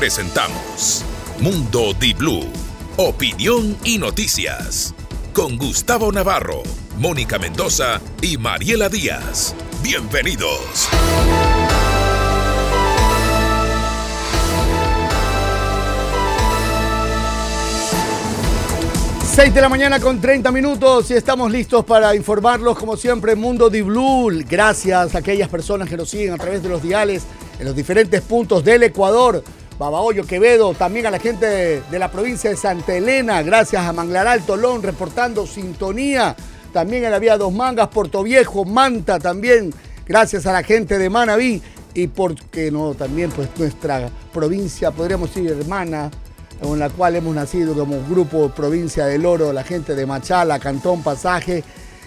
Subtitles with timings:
[0.00, 1.04] presentamos
[1.40, 2.46] Mundo Di Blue,
[2.96, 4.94] opinión y noticias.
[5.34, 6.62] Con Gustavo Navarro,
[6.96, 9.54] Mónica Mendoza y Mariela Díaz.
[9.82, 10.88] Bienvenidos.
[19.34, 23.68] 6 de la mañana con 30 minutos y estamos listos para informarlos como siempre Mundo
[23.68, 24.30] Di Blue.
[24.48, 27.24] Gracias a aquellas personas que nos siguen a través de los diales
[27.58, 29.44] en los diferentes puntos del Ecuador.
[29.80, 31.46] Babahoyo, Quevedo, también a la gente
[31.90, 36.36] de, la provincia de Santa Elena, gracias a Manglaral, Tolón, reportando sintonía.
[36.70, 39.72] También en la vía Dos Mangas, Puerto Viejo, Manta también,
[40.06, 41.62] gracias a la gente de Manabí
[41.94, 46.10] y por qué no, también pues nuestra provincia, podríamos decir hermana,
[46.60, 51.02] en la cual hemos nacido como grupo Provincia del Oro, la gente de Machala, Cantón
[51.02, 51.64] Pasaje.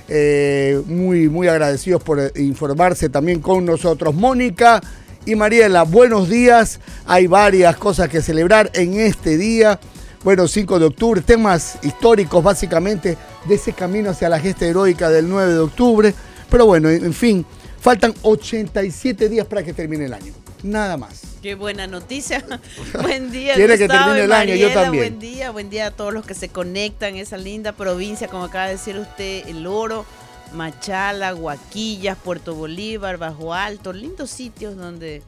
[0.09, 4.14] Eh, muy, muy agradecidos por informarse también con nosotros.
[4.14, 4.80] Mónica
[5.26, 6.80] y Mariela, buenos días.
[7.05, 9.80] Hay varias cosas que celebrar en este día.
[10.23, 15.30] Bueno, 5 de octubre, temas históricos básicamente de ese camino hacia la gesta heroica del
[15.30, 16.14] 9 de octubre.
[16.50, 17.45] Pero bueno, en fin,
[17.80, 20.34] faltan 87 días para que termine el año.
[20.64, 21.22] Nada más.
[21.42, 22.44] Qué buena noticia.
[23.02, 23.56] buen día.
[23.56, 25.03] Quiere que termine el año, yo también.
[25.03, 28.45] Buen día, buen día a todos los que se conectan en esa linda provincia, como
[28.45, 30.06] acaba de decir usted, El Oro,
[30.54, 35.22] Machala, Huaquillas, Puerto Bolívar, Bajo Alto, lindos sitios donde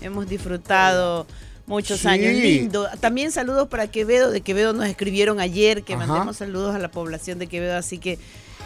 [0.00, 1.26] hemos disfrutado
[1.66, 2.32] muchos años.
[2.32, 2.88] Lindo.
[3.00, 7.38] También saludos para Quevedo, de Quevedo nos escribieron ayer que mandemos saludos a la población
[7.38, 8.18] de Quevedo, así que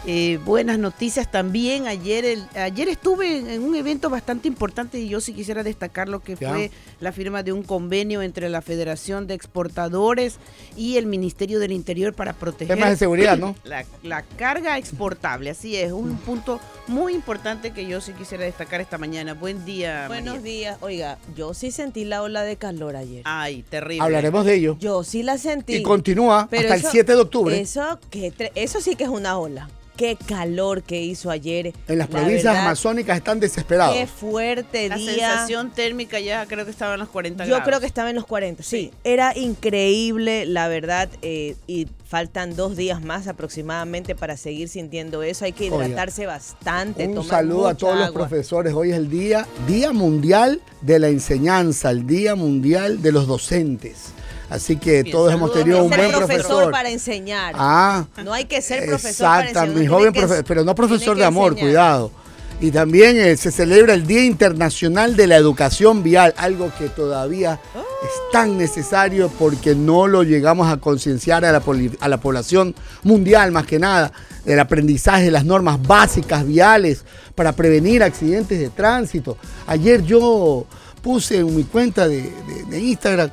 [0.05, 1.87] eh, buenas noticias también.
[1.87, 6.35] Ayer, ayer estuve en un evento bastante importante y yo sí quisiera destacar lo que
[6.35, 10.37] fue la firma de un convenio entre la Federación de Exportadores
[10.75, 13.55] y el Ministerio del Interior para proteger Temas de seguridad, ¿no?
[14.03, 15.49] La, carga exportable.
[15.49, 16.17] Así es, un mm.
[16.17, 19.33] punto muy importante que yo sí quisiera destacar esta mañana.
[19.33, 20.07] Buen día.
[20.07, 20.77] Buenos días.
[20.81, 23.21] Oiga, yo sí sentí la ola de calor ayer.
[23.25, 24.03] Ay, terrible.
[24.03, 24.77] Hablaremos de ello.
[24.79, 25.75] Yo sí la sentí.
[25.75, 27.59] Y continúa hasta el 7 de octubre.
[27.59, 29.69] Eso, que, eso sí que es una ola.
[29.97, 31.73] Qué calor que hizo ayer.
[31.87, 33.95] En las provincias amazónicas están desesperados.
[33.95, 35.11] Qué fuerte la día.
[35.11, 38.15] La sensación térmica ya creo que estaba en los 40 Yo creo que estaba en
[38.15, 38.91] los 40, sí.
[39.03, 45.45] Era increíble, la verdad, eh, y faltan dos días más aproximadamente para seguir sintiendo eso.
[45.45, 47.07] Hay que hidratarse bastante.
[47.07, 48.73] Un saludo a todos los profesores.
[48.73, 54.13] Hoy es el día, Día Mundial de la Enseñanza, el Día Mundial de los Docentes.
[54.49, 56.27] Así que todos hemos tenido un buen profesor.
[56.27, 56.71] profesor.
[56.71, 57.53] para enseñar.
[57.57, 58.05] Ah.
[58.23, 59.69] No hay que ser profesor para enseñar.
[59.69, 62.11] mi joven profesor, pero no profesor de amor, cuidado.
[62.59, 67.59] Y también eh, se celebra el Día Internacional de la Educación Vial, algo que todavía
[67.75, 71.61] es tan necesario porque no lo llegamos a concienciar a la,
[71.99, 74.11] a la población mundial, más que nada,
[74.43, 77.03] del aprendizaje de las normas básicas viales
[77.35, 79.37] para prevenir accidentes de tránsito.
[79.67, 80.65] Ayer yo
[81.03, 82.31] puse en mi cuenta de
[82.71, 83.29] Instagram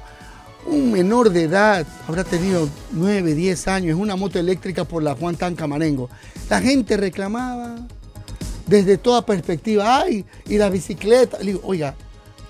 [0.66, 5.36] un menor de edad, habrá tenido 9, 10 años, una moto eléctrica por la Juan
[5.36, 6.08] Tan Camarengo.
[6.48, 7.76] La gente reclamaba
[8.66, 11.38] desde toda perspectiva, ay, y la bicicleta.
[11.38, 11.94] Le digo, oiga,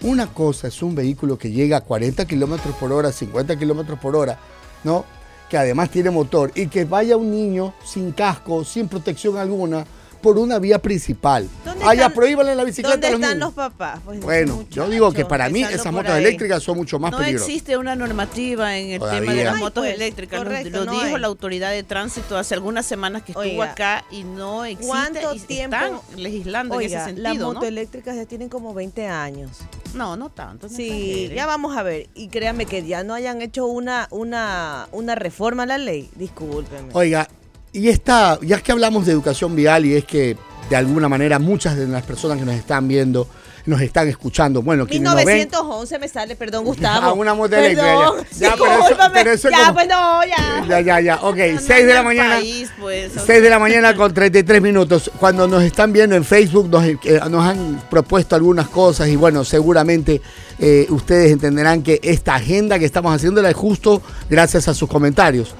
[0.02, 4.14] una cosa es un vehículo que llega a 40 kilómetros por hora, 50 kilómetros por
[4.16, 4.38] hora,
[4.84, 5.04] ¿no?
[5.48, 9.84] Que además tiene motor y que vaya un niño sin casco, sin protección alguna,
[10.24, 11.46] por una vía principal.
[11.84, 14.00] Allá prohíbanle la bicicleta ¿Dónde a los están los papás?
[14.06, 17.46] Pues, bueno, yo digo que para mí esas motos eléctricas son mucho más peligrosas.
[17.46, 20.42] No existe una normativa en el tema de las motos pues, eléctricas.
[20.70, 24.86] lo, dijo la autoridad de tránsito hace algunas semanas que estuvo acá y no existe.
[24.86, 27.22] ¿Cuánto y tiempo están legislando en ese sentido?
[27.22, 29.50] Las motos eléctricas ya tienen como 20 años.
[29.92, 30.70] No, no tanto.
[30.70, 32.08] sí, ya vamos a ver.
[32.14, 36.08] Y créanme que ya no hayan hecho una, una, una reforma a la ley.
[36.16, 36.88] Discúlpenme.
[36.94, 37.28] Oiga,
[37.74, 40.36] y esta, ya que hablamos de educación vial y es que
[40.70, 43.28] de alguna manera muchas de las personas que nos están viendo
[43.66, 44.62] nos están escuchando.
[44.62, 47.06] Bueno, 1911 me sale, perdón, Gustavo.
[47.10, 48.12] A una moto eléctrica.
[48.38, 48.54] Ya,
[49.12, 50.64] pero eso, ya, pues no, ya.
[50.68, 51.16] Ya, ya, ya.
[51.22, 52.40] Ok, 6 de la mañana.
[52.40, 55.10] 6 pues, de la mañana con 33 minutos.
[55.18, 56.98] Cuando nos están viendo en Facebook, nos, eh,
[57.30, 60.20] nos han propuesto algunas cosas y bueno, seguramente
[60.58, 65.54] eh, ustedes entenderán que esta agenda que estamos haciéndola es justo gracias a sus comentarios.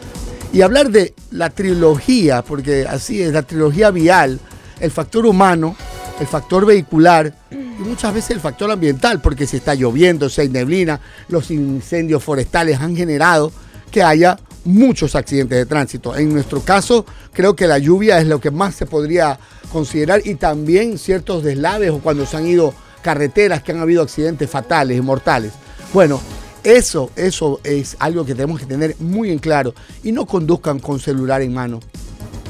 [0.54, 4.38] Y hablar de la trilogía, porque así es, la trilogía vial,
[4.78, 5.74] el factor humano,
[6.20, 10.48] el factor vehicular y muchas veces el factor ambiental, porque si está lloviendo, si hay
[10.48, 13.50] neblina, los incendios forestales han generado
[13.90, 16.16] que haya muchos accidentes de tránsito.
[16.16, 19.40] En nuestro caso, creo que la lluvia es lo que más se podría
[19.72, 22.72] considerar y también ciertos deslaves o cuando se han ido
[23.02, 25.50] carreteras que han habido accidentes fatales y mortales.
[25.92, 26.20] Bueno,
[26.64, 29.75] eso, eso es algo que tenemos que tener muy en claro.
[30.02, 31.81] Y no conduzcan con celular en mano.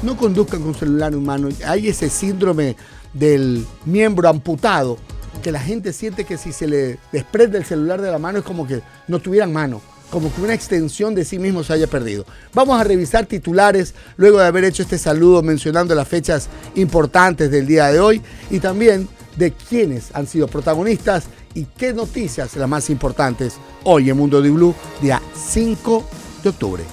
[0.03, 1.49] No conduzcan con celular en mano.
[1.65, 2.75] Hay ese síndrome
[3.13, 4.97] del miembro amputado
[5.43, 8.45] que la gente siente que si se le desprende el celular de la mano es
[8.45, 12.25] como que no tuvieran mano como que una extensión de sí mismo se haya perdido.
[12.53, 17.67] Vamos a revisar titulares luego de haber hecho este saludo mencionando las fechas importantes del
[17.67, 22.89] día de hoy y también de quiénes han sido protagonistas y qué noticias las más
[22.89, 23.55] importantes
[23.85, 26.05] hoy en Mundo de Blue, día 5
[26.43, 26.83] de octubre.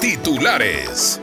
[0.00, 1.18] Titulares.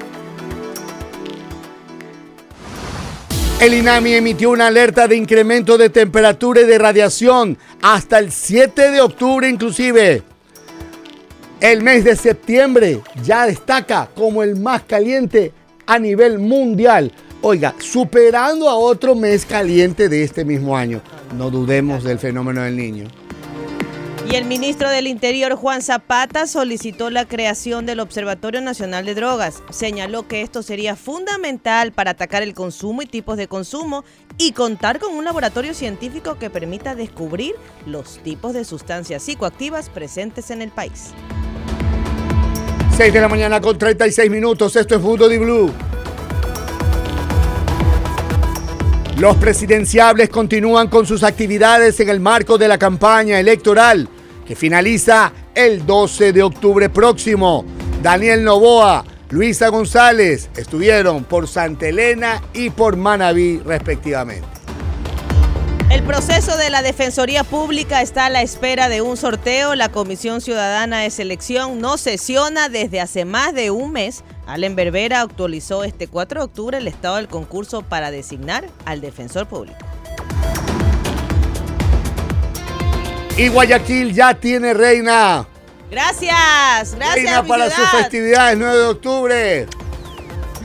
[3.61, 8.89] El INAMI emitió una alerta de incremento de temperatura y de radiación hasta el 7
[8.89, 10.23] de octubre inclusive.
[11.59, 15.51] El mes de septiembre ya destaca como el más caliente
[15.89, 17.11] a nivel mundial.
[17.41, 21.01] Oiga, superando a otro mes caliente de este mismo año.
[21.35, 23.07] No dudemos del fenómeno del niño.
[24.29, 29.63] Y el ministro del Interior, Juan Zapata, solicitó la creación del Observatorio Nacional de Drogas.
[29.71, 34.03] Señaló que esto sería fundamental para atacar el consumo y tipos de consumo
[34.37, 37.55] y contar con un laboratorio científico que permita descubrir
[37.87, 41.13] los tipos de sustancias psicoactivas presentes en el país.
[42.99, 44.75] 6 de la mañana con 36 minutos.
[44.75, 45.71] Esto es Mundo de Blue.
[49.17, 54.09] Los presidenciables continúan con sus actividades en el marco de la campaña electoral
[54.45, 57.63] que finaliza el 12 de octubre próximo.
[58.03, 64.58] Daniel Novoa, Luisa González estuvieron por Santa Elena y por Manabí respectivamente.
[65.89, 69.73] El proceso de la Defensoría Pública está a la espera de un sorteo.
[69.73, 74.23] La Comisión Ciudadana de Selección no sesiona desde hace más de un mes.
[74.45, 79.47] Allen Berbera actualizó este 4 de octubre el estado del concurso para designar al defensor
[79.47, 79.79] público.
[83.35, 85.47] Y Guayaquil ya tiene reina.
[85.89, 87.15] Gracias, gracias.
[87.15, 89.67] Reina para sus festividades, 9 de octubre.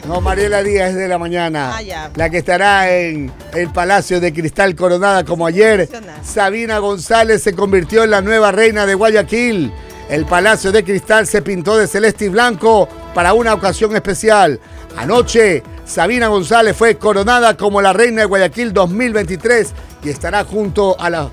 [0.07, 1.77] No, Mariela Díaz de la mañana.
[1.77, 5.89] Ah, la que estará en el Palacio de Cristal coronada como ayer.
[6.23, 9.73] Sabina González se convirtió en la nueva reina de Guayaquil.
[10.11, 14.61] El Palacio de Cristal se pintó de celeste y blanco para una ocasión especial.
[14.99, 19.73] Anoche, Sabina González fue coronada como la reina de Guayaquil 2023
[20.05, 21.31] y estará junto a la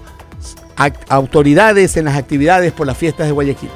[1.10, 3.70] autoridades en las actividades por las fiestas de Guayaquil.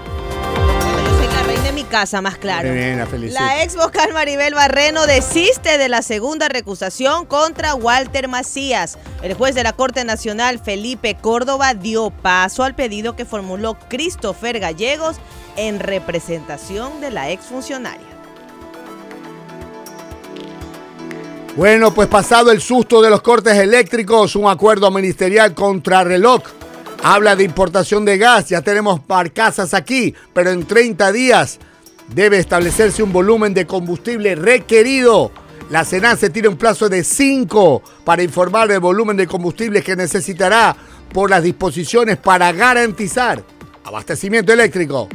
[1.85, 2.69] Casa, más claro.
[2.69, 8.97] la ex vocal Maribel Barreno desiste de la segunda recusación contra Walter Macías.
[9.21, 14.59] El juez de la Corte Nacional, Felipe Córdoba, dio paso al pedido que formuló Christopher
[14.59, 15.17] Gallegos
[15.55, 18.07] en representación de la exfuncionaria.
[21.55, 26.41] Bueno, pues pasado el susto de los cortes eléctricos, un acuerdo ministerial contra reloj
[27.07, 31.59] Habla de importación de gas, ya tenemos barcazas aquí, pero en 30 días
[32.07, 35.31] debe establecerse un volumen de combustible requerido.
[35.69, 40.75] La se tiene un plazo de 5 para informar del volumen de combustible que necesitará
[41.11, 43.43] por las disposiciones para garantizar
[43.83, 45.09] abastecimiento eléctrico.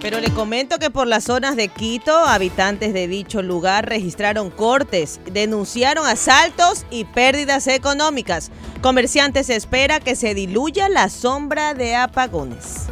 [0.00, 5.20] Pero le comento que por las zonas de Quito, habitantes de dicho lugar registraron cortes,
[5.30, 8.50] denunciaron asaltos y pérdidas económicas.
[8.80, 12.86] Comerciantes espera que se diluya la sombra de apagones.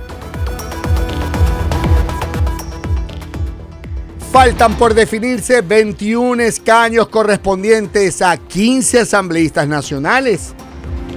[4.32, 10.52] Faltan por definirse 21 escaños correspondientes a 15 asambleístas nacionales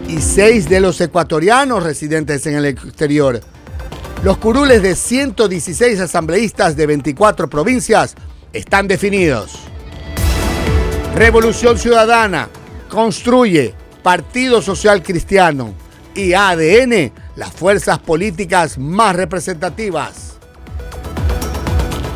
[0.07, 3.41] y 6 de los ecuatorianos residentes en el exterior.
[4.23, 8.15] Los curules de 116 asambleístas de 24 provincias
[8.53, 9.59] están definidos.
[11.13, 12.47] Revolución Ciudadana
[12.89, 15.73] construye Partido Social Cristiano
[16.15, 20.30] y ADN, las fuerzas políticas más representativas.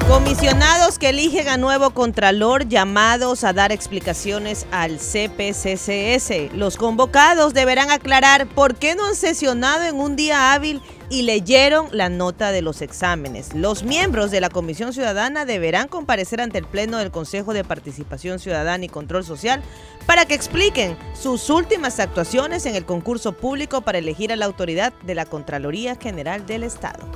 [0.07, 6.53] Comisionados que eligen a nuevo Contralor llamados a dar explicaciones al CPCCS.
[6.53, 11.88] Los convocados deberán aclarar por qué no han sesionado en un día hábil y leyeron
[11.91, 13.55] la nota de los exámenes.
[13.55, 18.38] Los miembros de la Comisión Ciudadana deberán comparecer ante el Pleno del Consejo de Participación
[18.38, 19.63] Ciudadana y Control Social
[20.05, 24.93] para que expliquen sus últimas actuaciones en el concurso público para elegir a la autoridad
[25.01, 27.07] de la Contraloría General del Estado.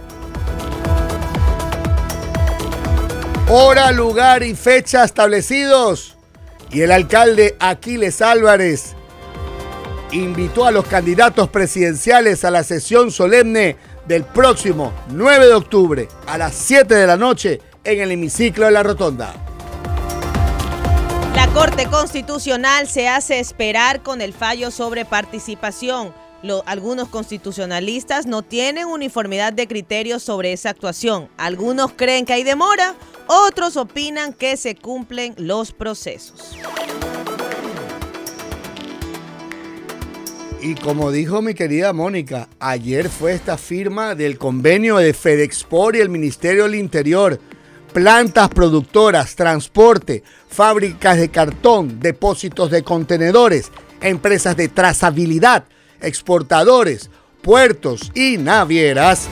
[3.51, 6.15] Hora, lugar y fecha establecidos.
[6.69, 8.93] Y el alcalde Aquiles Álvarez
[10.11, 13.75] invitó a los candidatos presidenciales a la sesión solemne
[14.05, 18.71] del próximo 9 de octubre a las 7 de la noche en el hemiciclo de
[18.71, 19.33] la Rotonda.
[21.33, 26.13] La Corte Constitucional se hace esperar con el fallo sobre participación.
[26.67, 31.29] algunos constitucionalistas no tienen uniformidad de criterios sobre esa actuación.
[31.37, 32.93] Algunos creen que hay demora,
[33.29, 36.57] otros opinan que se cumplen los procesos.
[40.61, 45.99] Y como dijo mi querida Mónica, ayer fue esta firma del convenio de FedExport y
[45.99, 47.39] el Ministerio del Interior.
[47.93, 53.71] Plantas productoras, transporte, fábricas de cartón, depósitos de contenedores,
[54.01, 55.65] empresas de trazabilidad,
[56.01, 57.09] exportadores,
[57.41, 59.29] puertos y navieras.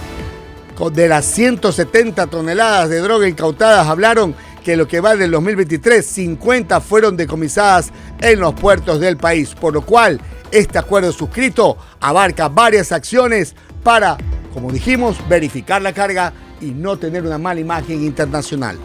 [0.77, 6.79] De las 170 toneladas de droga incautadas hablaron que lo que va del 2023, 50
[6.81, 12.91] fueron decomisadas en los puertos del país, por lo cual este acuerdo suscrito abarca varias
[12.91, 14.17] acciones para,
[14.53, 16.31] como dijimos, verificar la carga
[16.61, 18.77] y no tener una mala imagen internacional.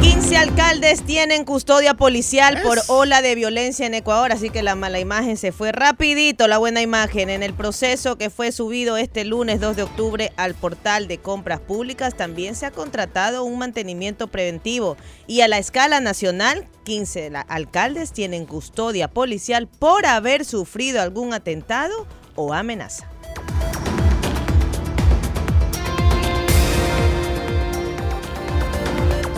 [0.00, 5.00] 15 alcaldes tienen custodia policial por ola de violencia en Ecuador, así que la mala
[5.00, 7.30] imagen se fue rapidito, la buena imagen.
[7.30, 11.60] En el proceso que fue subido este lunes 2 de octubre al portal de compras
[11.60, 18.12] públicas, también se ha contratado un mantenimiento preventivo y a la escala nacional, 15 alcaldes
[18.12, 23.08] tienen custodia policial por haber sufrido algún atentado o amenaza.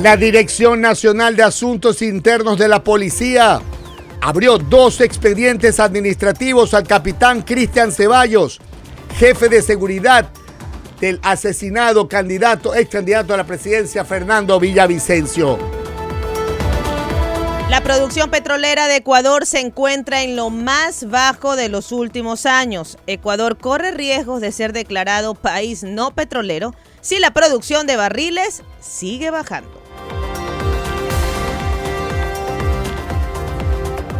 [0.02, 3.61] La Dirección Nacional de Asuntos Internos de la Policía
[4.21, 8.61] abrió dos expedientes administrativos al capitán Cristian Ceballos,
[9.19, 10.31] jefe de seguridad
[11.00, 15.59] del asesinado candidato, ex candidato a la presidencia Fernando Villavicencio.
[17.69, 22.99] La producción petrolera de Ecuador se encuentra en lo más bajo de los últimos años.
[23.09, 29.31] Ecuador corre riesgos de ser declarado país no petrolero si la producción de barriles sigue
[29.31, 29.78] bajando.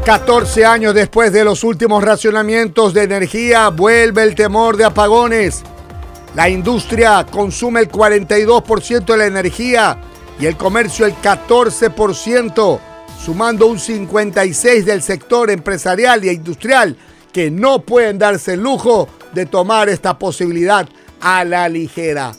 [0.09, 5.63] 14 años después de los últimos racionamientos de energía, vuelve el temor de apagones.
[6.35, 10.01] La industria consume el 42% de la energía
[10.41, 12.81] y el comercio el 14%,
[13.23, 16.97] sumando un 56% del sector empresarial y industrial
[17.31, 20.89] que no pueden darse el lujo de tomar esta posibilidad
[21.21, 22.33] a la ligera.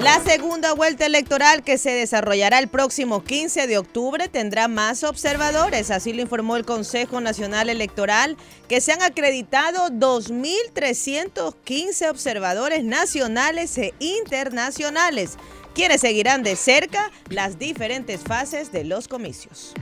[0.00, 5.90] La segunda vuelta electoral que se desarrollará el próximo 15 de octubre tendrá más observadores,
[5.90, 8.36] así lo informó el Consejo Nacional Electoral,
[8.68, 15.38] que se han acreditado 2.315 observadores nacionales e internacionales,
[15.74, 19.72] quienes seguirán de cerca las diferentes fases de los comicios.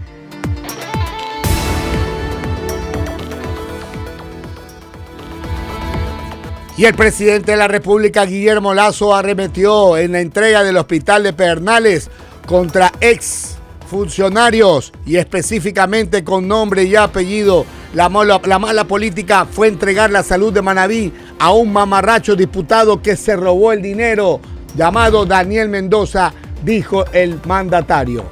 [6.77, 11.33] Y el presidente de la República, Guillermo Lazo, arremetió en la entrega del hospital de
[11.33, 12.11] Pernales
[12.47, 13.55] contra ex
[13.89, 17.65] funcionarios y específicamente con nombre y apellido.
[17.95, 23.01] La mala, la mala política fue entregar la salud de Manabí a un mamarracho diputado
[23.01, 24.41] que se robó el dinero
[24.75, 26.33] llamado Daniel Mendoza,
[26.65, 28.25] dijo el mandatario.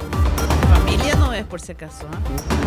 [0.69, 2.03] Familia no es por si acaso.
[2.07, 2.62] ¿eh?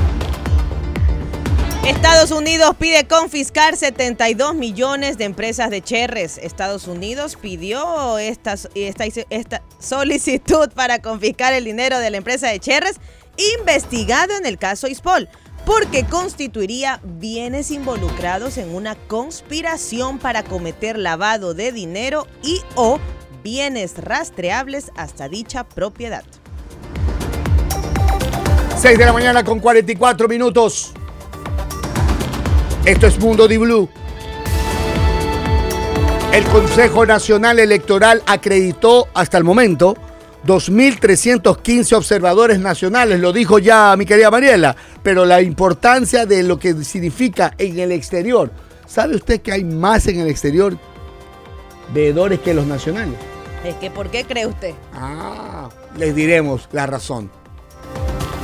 [1.86, 6.36] Estados Unidos pide confiscar 72 millones de empresas de Cherres.
[6.36, 8.56] Estados Unidos pidió esta,
[9.78, 12.96] solicitud para confiscar el dinero de la empresa de Cherres
[13.60, 15.28] investigado en el caso Ispol,
[15.64, 22.98] porque constituiría bienes involucrados en una conspiración para cometer lavado de dinero y o
[23.44, 26.24] bienes rastreables hasta dicha propiedad.
[28.76, 30.92] 6 de la mañana con 44 minutos.
[32.86, 33.88] Esto es Mundo Di Blue.
[36.32, 39.96] El Consejo Nacional Electoral acreditó hasta el momento
[40.46, 46.84] 2.315 observadores nacionales, lo dijo ya mi querida Mariela, pero la importancia de lo que
[46.84, 48.52] significa en el exterior.
[48.86, 50.78] ¿Sabe usted que hay más en el exterior
[51.92, 53.16] veedores que los nacionales?
[53.64, 54.74] Es que, ¿por qué cree usted?
[54.94, 57.32] Ah, les diremos la razón.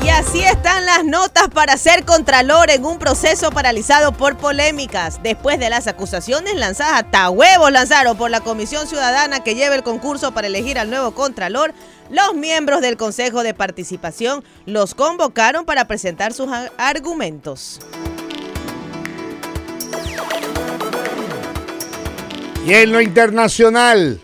[0.05, 5.23] Y así están las notas para ser contralor en un proceso paralizado por polémicas.
[5.23, 9.85] Después de las acusaciones lanzadas, hasta huevos lanzaron por la Comisión Ciudadana que lleva el
[9.85, 11.73] concurso para elegir al nuevo contralor,
[12.11, 17.79] los miembros del Consejo de Participación los convocaron para presentar sus argumentos.
[22.67, 24.21] Y en lo internacional,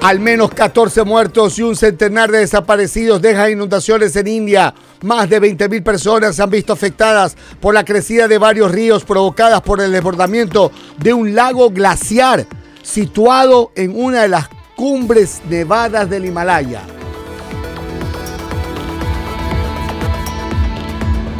[0.00, 4.72] Al menos 14 muertos y un centenar de desaparecidos dejan inundaciones en India.
[5.02, 9.60] Más de 20.000 personas se han visto afectadas por la crecida de varios ríos provocadas
[9.60, 12.46] por el desbordamiento de un lago glaciar
[12.80, 16.82] situado en una de las cumbres nevadas del Himalaya.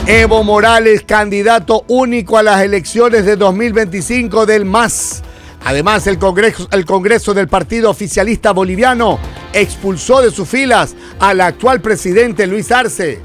[0.05, 5.23] Evo Morales, candidato único a las elecciones de 2025 del MAS
[5.65, 9.19] Además, el Congreso, el Congreso del Partido Oficialista Boliviano
[9.53, 13.21] expulsó de sus filas al actual presidente Luis Arce.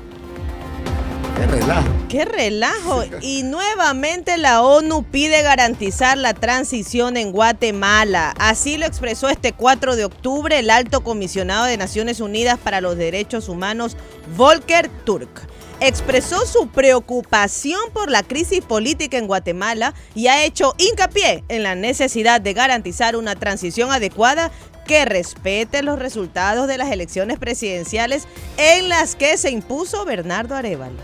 [1.36, 1.88] Qué relajo.
[2.10, 3.04] Qué relajo.
[3.22, 8.34] Y nuevamente la ONU pide garantizar la transición en Guatemala.
[8.38, 12.98] Así lo expresó este 4 de octubre el alto comisionado de Naciones Unidas para los
[12.98, 13.98] Derechos Humanos,
[14.38, 15.48] Volker Turk
[15.80, 21.76] expresó su preocupación por la crisis política en Guatemala y ha hecho hincapié en la
[21.76, 24.52] necesidad de garantizar una transición adecuada
[24.86, 28.28] que respete los resultados de las elecciones presidenciales
[28.58, 30.98] en las que se impuso Bernardo Arevalo.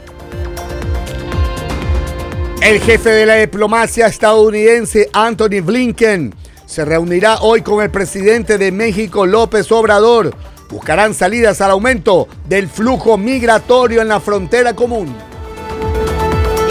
[2.62, 6.36] El jefe de la diplomacia estadounidense, Anthony Blinken,
[6.66, 10.36] se reunirá hoy con el presidente de México, López Obrador.
[10.70, 15.16] Buscarán salidas al aumento del flujo migratorio en la frontera común.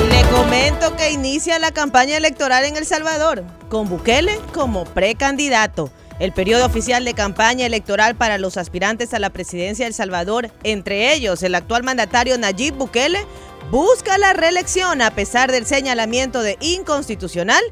[0.09, 5.91] Le comento que inicia la campaña electoral en El Salvador, con Bukele como precandidato.
[6.21, 10.51] El periodo oficial de campaña electoral para los aspirantes a la presidencia de El Salvador,
[10.63, 13.27] entre ellos el actual mandatario Nayib Bukele,
[13.73, 17.63] busca la reelección a pesar del señalamiento de inconstitucional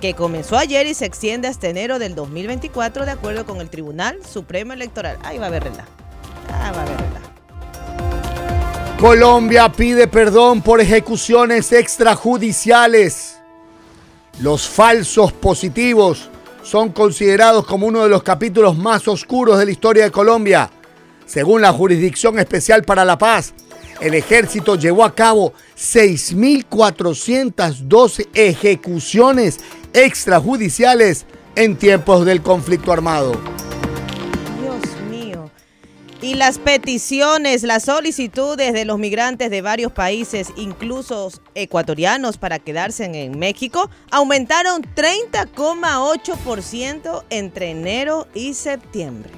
[0.00, 4.18] que comenzó ayer y se extiende hasta enero del 2024 de acuerdo con el Tribunal
[4.24, 5.18] Supremo Electoral.
[5.22, 5.64] Ahí va a haber
[6.48, 6.96] Ah, va a haber
[8.98, 13.36] Colombia pide perdón por ejecuciones extrajudiciales.
[14.40, 16.30] Los falsos positivos
[16.62, 20.70] son considerados como uno de los capítulos más oscuros de la historia de Colombia.
[21.26, 23.52] Según la Jurisdicción Especial para la Paz,
[24.00, 29.60] el ejército llevó a cabo 6.412 ejecuciones
[29.96, 31.26] extrajudiciales
[31.56, 33.32] en tiempos del conflicto armado.
[34.60, 34.76] Dios
[35.10, 35.50] mío.
[36.20, 43.06] Y las peticiones, las solicitudes de los migrantes de varios países, incluso ecuatorianos, para quedarse
[43.06, 49.30] en México, aumentaron 30,8% entre enero y septiembre.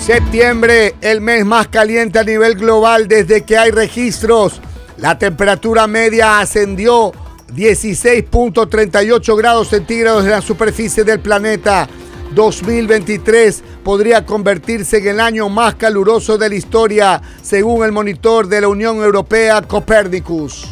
[0.00, 4.62] Septiembre, el mes más caliente a nivel global desde que hay registros.
[4.96, 7.12] La temperatura media ascendió
[7.54, 11.88] 16.38 grados centígrados en la superficie del planeta.
[12.34, 18.60] 2023 podría convertirse en el año más caluroso de la historia, según el monitor de
[18.60, 20.66] la Unión Europea Copernicus.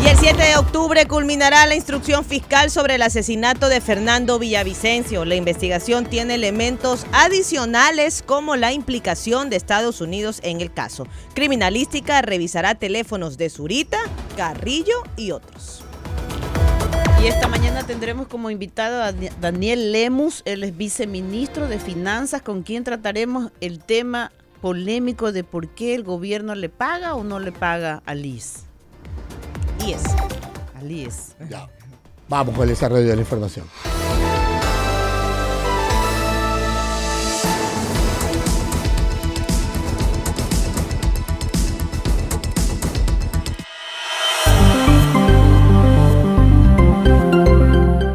[0.00, 5.24] Y el 7 de octubre culminará la instrucción fiscal sobre el asesinato de Fernando Villavicencio.
[5.24, 11.08] La investigación tiene elementos adicionales como la implicación de Estados Unidos en el caso.
[11.34, 13.98] Criminalística revisará teléfonos de Zurita,
[14.36, 15.82] Carrillo y otros.
[17.20, 22.62] Y esta mañana tendremos como invitado a Daniel Lemus, él es viceministro de Finanzas, con
[22.62, 24.30] quien trataremos el tema
[24.60, 28.67] polémico de por qué el gobierno le paga o no le paga a Liz.
[29.86, 30.02] IES.
[30.78, 31.36] Al IES.
[31.48, 31.68] Ya.
[32.28, 33.66] Vamos con el desarrollo de la información.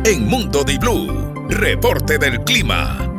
[0.05, 3.12] En Mundo Di Blue, reporte del clima.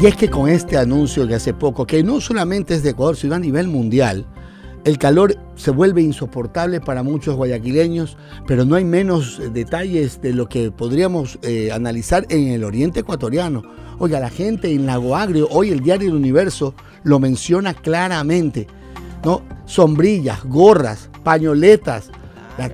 [0.00, 3.16] Y es que con este anuncio que hace poco, que no solamente es de Ecuador,
[3.16, 4.24] sino a nivel mundial,
[4.84, 10.32] el calor se vuelve insoportable para muchos guayaquileños, pero no hay menos eh, detalles de
[10.32, 13.62] lo que podríamos eh, analizar en el oriente ecuatoriano.
[13.98, 18.68] Oiga, la gente en Lago Agrio, hoy el diario El Universo lo menciona claramente.
[19.22, 19.42] ¿no?
[19.66, 22.10] Sombrillas, gorras, pañoletas,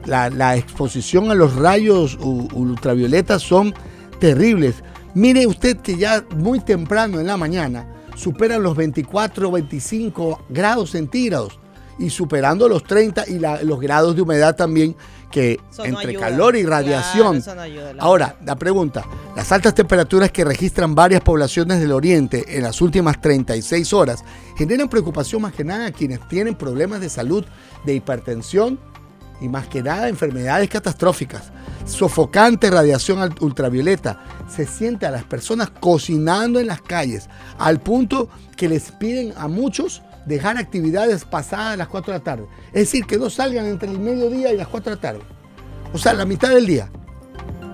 [0.07, 3.75] la, la exposición a los rayos ultravioletas son
[4.21, 4.77] terribles.
[5.17, 10.91] Mire usted que ya muy temprano en la mañana superan los 24 o 25 grados
[10.91, 11.59] centígrados
[11.99, 14.95] y superando los 30 y los grados de humedad también
[15.31, 17.43] que entre calor y radiación.
[17.99, 23.19] Ahora, la pregunta, las altas temperaturas que registran varias poblaciones del oriente en las últimas
[23.19, 24.23] 36 horas
[24.59, 27.43] generan preocupación más que nada a quienes tienen problemas de salud,
[27.87, 28.79] de hipertensión
[29.41, 31.53] y más que nada enfermedades catastróficas
[31.87, 34.21] sofocante radiación ultravioleta.
[34.49, 39.49] Se siente a las personas cocinando en las calles, al punto que les piden a
[39.49, 42.47] muchos dejar actividades pasadas las 4 de la tarde.
[42.69, 45.21] Es decir, que no salgan entre el mediodía y las 4 de la tarde.
[45.93, 46.91] O sea, la mitad del día.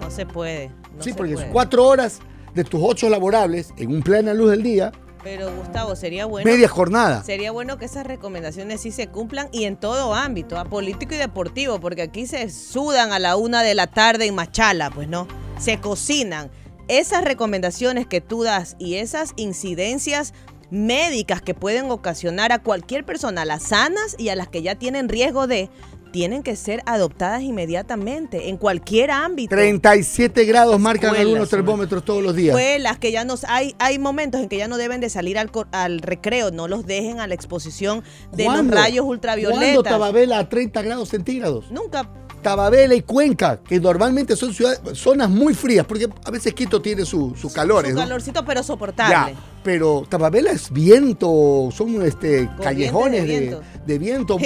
[0.01, 0.71] No se puede.
[1.01, 2.21] sí, porque es 4 horas
[2.55, 6.51] de tus 8 laborables en un plena luz del día pero Gustavo, sería bueno.
[6.51, 7.23] Media jornada.
[7.23, 11.19] Sería bueno que esas recomendaciones sí se cumplan y en todo ámbito, a político y
[11.19, 15.27] deportivo, porque aquí se sudan a la una de la tarde en Machala, pues no.
[15.59, 16.51] Se cocinan.
[16.89, 20.35] Esas recomendaciones que tú das y esas incidencias
[20.71, 24.75] médicas que pueden ocasionar a cualquier persona, a las sanas y a las que ya
[24.75, 25.71] tienen riesgo de,
[26.13, 29.55] tienen que ser adoptadas inmediatamente en cualquier ámbito.
[29.57, 32.55] 37 grados marcan algunos termómetros todos los días.
[32.57, 35.51] Escuelas que ya nos hay hay momentos en que ya no deben de salir al,
[35.73, 38.77] al recreo, no los dejen a la exposición de los ¿Cuándo?
[38.77, 39.83] rayos ¿Cuándo ultravioletas.
[39.85, 41.71] Tababela a 30 grados centígrados?
[41.71, 42.09] Nunca
[42.43, 47.05] Tababela y Cuenca, que normalmente son ciudades, zonas muy frías, porque a veces Quito tiene
[47.05, 47.91] su- sus calores.
[47.93, 48.03] su ¿no?
[48.03, 49.37] calorcito pero Ya, soportable.
[49.63, 53.63] Pero Tababela es viento, son este, callejones de de, viento.
[53.87, 54.39] de viento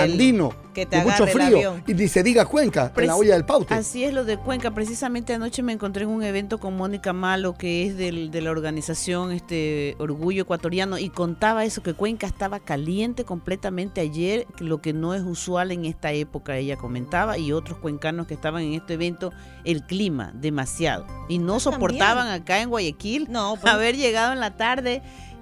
[0.00, 1.76] andino, que te de mucho frío.
[1.86, 3.72] Y ni se diga Cuenca, en la olla del Paute.
[3.72, 4.72] Así es lo de Cuenca.
[4.72, 8.50] Precisamente anoche me encontré en un evento con Mónica Malo, que es del- de la
[8.50, 14.92] organización este Orgullo Ecuatoriano, y contaba eso, que Cuenca estaba caliente completamente ayer, lo que
[14.92, 18.94] no es usual en esta época, ella comentaba, y otros cuencanos que estaban en este
[18.94, 19.32] evento,
[19.64, 21.06] el clima, demasiado.
[21.28, 24.63] Y no soportaban acá en Guayaquil No, pues, haber llegado en la tarde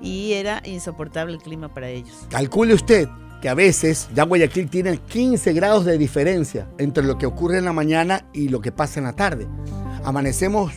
[0.00, 2.26] y era insoportable el clima para ellos.
[2.30, 3.08] Calcule usted
[3.40, 7.64] que a veces ya Guayaquil tiene 15 grados de diferencia entre lo que ocurre en
[7.64, 9.48] la mañana y lo que pasa en la tarde.
[10.04, 10.72] Amanecemos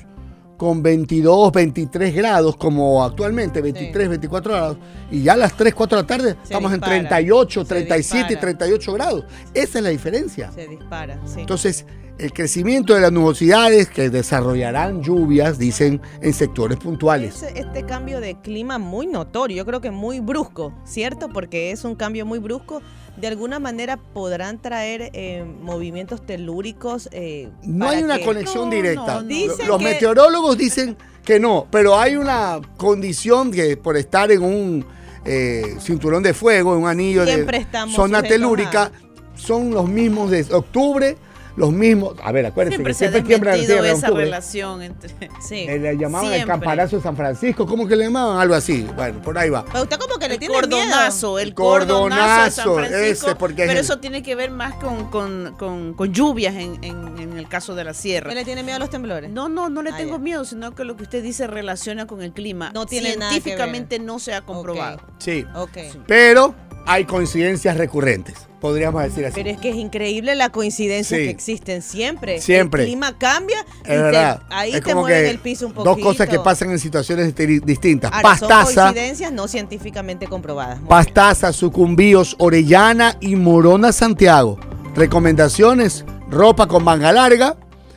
[0.58, 4.78] con 22, 23 grados como actualmente, 23, 24 grados,
[5.12, 8.18] y ya a las 3, 4 de la tarde estamos dispara, en 38, se 37
[8.18, 8.40] y dispara.
[8.58, 9.26] 38 grados.
[9.54, 10.52] Esa es la diferencia.
[10.52, 11.42] se dispara, sí.
[11.42, 11.86] Entonces,
[12.18, 17.44] el crecimiento de las nubosidades que desarrollarán lluvias, dicen, en sectores puntuales.
[17.44, 21.28] Es este cambio de clima muy notorio, yo creo que muy brusco, ¿cierto?
[21.30, 22.82] Porque es un cambio muy brusco.
[23.18, 27.08] De alguna manera podrán traer eh, movimientos telúricos.
[27.12, 29.06] eh, No hay una que- conexión No, directa.
[29.16, 29.28] no, no.
[29.28, 34.44] Dicen Los que- meteorólogos dicen que no, pero hay una condición que por estar en
[34.44, 34.86] un
[35.28, 38.92] eh, cinturón de fuego, en un anillo Siempre de zona telúrica,
[39.36, 41.18] son los mismos de octubre,
[41.56, 42.16] los mismos.
[42.24, 44.26] A ver, acuérdense Siempre que siempre tiembla la desmentido tierra en esa octubre.
[44.26, 45.30] relación entre...
[45.42, 45.66] Sí.
[45.68, 48.40] Eh, le llamaban el campanazo de San Francisco, ¿cómo que le llamaban?
[48.40, 48.88] Algo así.
[48.96, 49.64] Bueno, por ahí va.
[49.66, 53.28] Pero usted como que le El tiene cordonazo, El el cordonazo de San cordonazo, Francisco,
[53.28, 56.56] ese, porque es pero el- eso tiene que ver más con, con, con- con lluvias
[56.56, 58.30] en, en- en el caso de la sierra.
[58.30, 59.30] ¿Usted le tiene miedo a los temblores?
[59.32, 60.20] No, no, no le Ah, tengo ya.
[60.20, 62.72] miedo, sino que lo que usted dice relaciona con el clima.
[62.74, 63.44] No tiene nada que ver.
[63.44, 65.00] Científicamente no se ha comprobado.
[65.20, 65.46] Sí.
[65.56, 65.78] Ok.
[66.08, 69.36] Pero hay coincidencias recurrentes, podríamos decir así.
[69.36, 71.24] Pero es que es increíble la coincidencia Sí.
[71.26, 72.40] que existen siempre.
[72.42, 72.84] Siempre.
[72.84, 74.42] El clima cambia y Es te- verdad.
[74.50, 75.96] ahí es te mueven el piso un poquito.
[75.96, 78.12] dos cosas que pasan en situaciones distintas.
[78.14, 80.80] Ahora, son Pastaza, coincidencias no científicamente comprobadas.
[80.80, 84.60] Muy Pastaza, Sucumbíos, Orellana y Morona Santiago.
[84.96, 87.56] Recomendaciones, ropa con manga larga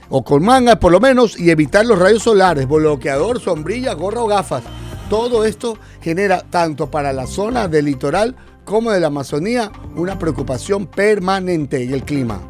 [0.09, 4.27] o con manga por lo menos y evitar los rayos solares, bloqueador, sombrilla, gorra o
[4.27, 4.63] gafas.
[5.11, 8.37] Todo esto genera tanto para la zona del litoral
[8.69, 12.43] como de la Amazonía una preocupación permanente en el clima.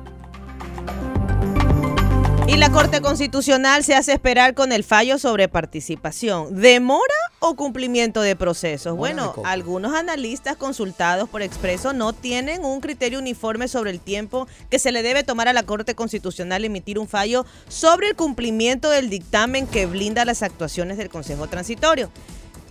[2.48, 6.60] Y la Corte Constitucional se hace esperar con el fallo sobre participación.
[6.60, 8.96] ¿Demora o cumplimiento de procesos?
[8.96, 14.80] Bueno, algunos analistas consultados por Expreso no tienen un criterio uniforme sobre el tiempo que
[14.80, 19.08] se le debe tomar a la Corte Constitucional emitir un fallo sobre el cumplimiento del
[19.08, 22.10] dictamen que blinda las actuaciones del Consejo Transitorio.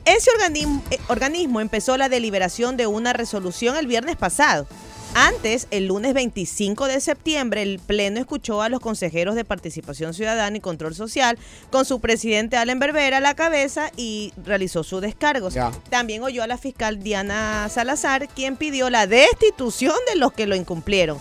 [0.08, 4.66] Ese organismo, eh, organismo empezó la deliberación de una resolución el viernes pasado.
[5.16, 10.56] Antes, el lunes 25 de septiembre, el Pleno escuchó a los consejeros de Participación Ciudadana
[10.56, 11.38] y Control Social
[11.72, 15.56] con su presidente Allen Berbera a la cabeza y realizó sus descargos.
[15.56, 15.72] Ya.
[15.90, 20.56] También oyó a la fiscal Diana Salazar, quien pidió la destitución de los que lo
[20.56, 21.18] incumplieron.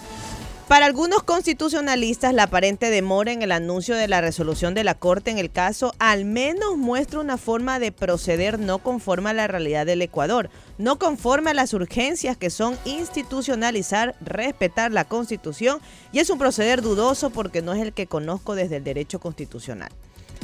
[0.69, 5.31] Para algunos constitucionalistas, la aparente demora en el anuncio de la resolución de la Corte
[5.31, 9.87] en el caso al menos muestra una forma de proceder no conforme a la realidad
[9.87, 15.79] del Ecuador, no conforme a las urgencias que son institucionalizar, respetar la Constitución
[16.11, 19.93] y es un proceder dudoso porque no es el que conozco desde el derecho constitucional.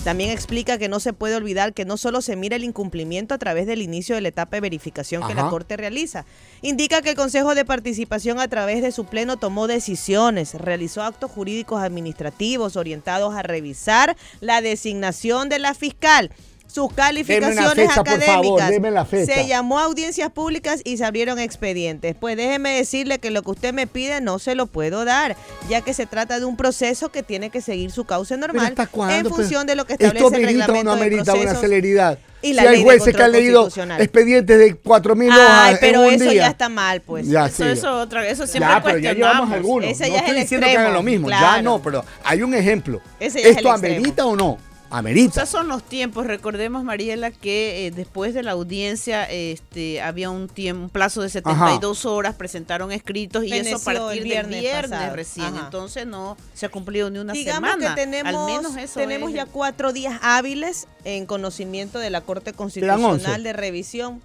[0.05, 3.39] También explica que no se puede olvidar que no solo se mira el incumplimiento a
[3.39, 5.45] través del inicio de la etapa de verificación que Ajá.
[5.45, 6.25] la Corte realiza.
[6.61, 11.31] Indica que el Consejo de Participación a través de su pleno tomó decisiones, realizó actos
[11.31, 16.33] jurídicos administrativos orientados a revisar la designación de la fiscal.
[16.73, 18.71] Sus calificaciones fecha, por académicas.
[18.71, 19.35] favor, fecha.
[19.35, 22.15] Se llamó a audiencias públicas y se abrieron expedientes.
[22.19, 25.37] Pues déjeme decirle que lo que usted me pide no se lo puedo dar,
[25.69, 28.67] ya que se trata de un proceso que tiene que seguir su cauce ¿Pero normal
[28.69, 31.01] hasta cuándo, en función de lo que ¿Esto establece el amerita o reglamento no de
[31.03, 32.19] amerita una procesos celeridad?
[32.45, 35.79] y la si ley hay de jueces que han leído expedientes de 4.000 Ay, hojas
[35.81, 36.43] pero en un eso día.
[36.43, 37.29] ya está mal, pues.
[37.29, 37.71] Ya, Eso, sí.
[37.71, 39.53] eso, otra, eso siempre Ya, pero ya llevamos cuestionamos.
[39.57, 39.91] algunos.
[39.91, 41.31] Ese no ya es estoy el diciendo que hagan extremo, lo mismo.
[41.31, 41.63] Ya claro.
[41.63, 43.01] no, pero hay un ejemplo.
[43.21, 43.95] Ese ya es el ¿Esto extremo.
[43.97, 44.59] amerita o no?
[44.93, 45.43] Amerita.
[45.43, 46.27] Esos son los tiempos.
[46.27, 51.29] Recordemos, Mariela, que eh, después de la audiencia este, había un tiempo, un plazo de
[51.31, 55.17] 72 horas, presentaron escritos y eso a partir del viernes viernes pasado.
[55.17, 55.47] recién.
[55.47, 55.65] Ajá.
[55.65, 57.95] Entonces no se ha cumplido ni una Digamos semana.
[57.95, 59.37] que tenemos, Al menos eso tenemos es.
[59.37, 62.53] ya cuatro días hábiles en conocimiento de la Corte.
[62.53, 64.21] Constitucional de revisión.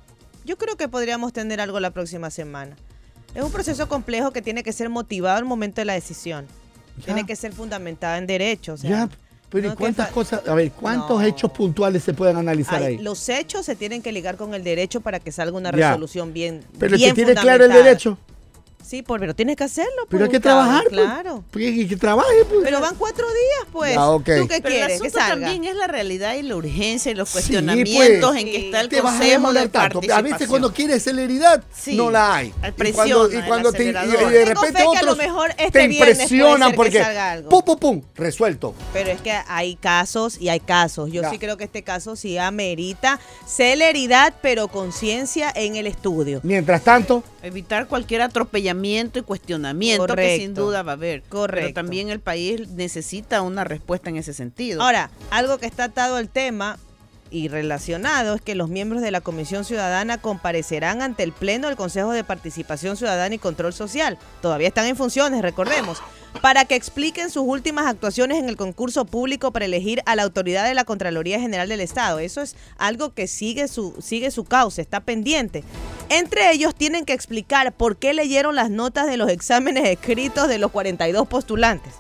[0.45, 2.75] Yo creo que podríamos tener algo la próxima semana.
[3.36, 6.47] Es un proceso complejo que tiene que ser motivado al momento de la decisión.
[7.06, 8.82] Tiene que ser fundamentada en derechos.
[8.82, 9.08] ya,
[9.50, 10.48] pero ¿y cuántas cosas?
[10.48, 12.98] A ver, ¿cuántos hechos puntuales se pueden analizar ahí?
[12.98, 16.64] Los hechos se tienen que ligar con el derecho para que salga una resolución bien.
[16.78, 18.18] Pero el que tiene claro el derecho.
[18.88, 20.08] Sí, pero tienes que hacerlo.
[20.08, 20.86] Pero hay que trabajar.
[20.89, 21.04] Pues.
[21.04, 21.43] Claro.
[21.52, 22.45] Pues, que trabaje.
[22.47, 22.62] Pues.
[22.63, 23.95] Pero van cuatro días, pues.
[23.95, 25.02] ¿Tú qué quieres?
[25.02, 28.89] El también es la realidad y la urgencia y los cuestionamientos en que está el
[28.89, 30.17] Consejo de Participación.
[30.17, 32.54] A veces cuando quieres celeridad, no la hay.
[32.86, 35.17] Y cuando, y cuando te, y de repente otros
[35.58, 37.04] este te impresionan porque
[37.50, 38.73] pum, pum, pum, resuelto.
[38.93, 41.12] Pero es que hay casos y hay casos.
[41.12, 46.39] Yo sí creo que este caso sí amerita celeridad, pero conciencia en el estudio.
[46.43, 51.24] Mientras tanto, evitar cualquier atropellamiento y cuestionamiento que sin duda va a haber.
[51.24, 51.62] Correcto.
[51.62, 54.82] Pero también el país necesita una respuesta en ese sentido.
[54.82, 56.78] Ahora, algo que está atado al tema
[57.30, 61.76] y relacionado es que los miembros de la Comisión Ciudadana comparecerán ante el Pleno del
[61.76, 64.18] Consejo de Participación Ciudadana y Control Social.
[64.42, 66.02] Todavía están en funciones, recordemos
[66.42, 70.66] para que expliquen sus últimas actuaciones en el concurso público para elegir a la autoridad
[70.66, 72.20] de la Contraloría General del Estado.
[72.20, 75.63] Eso es algo que sigue su, sigue su causa, está pendiente.
[76.10, 80.58] Entre ellos tienen que explicar por qué leyeron las notas de los exámenes escritos de
[80.58, 81.94] los 42 postulantes.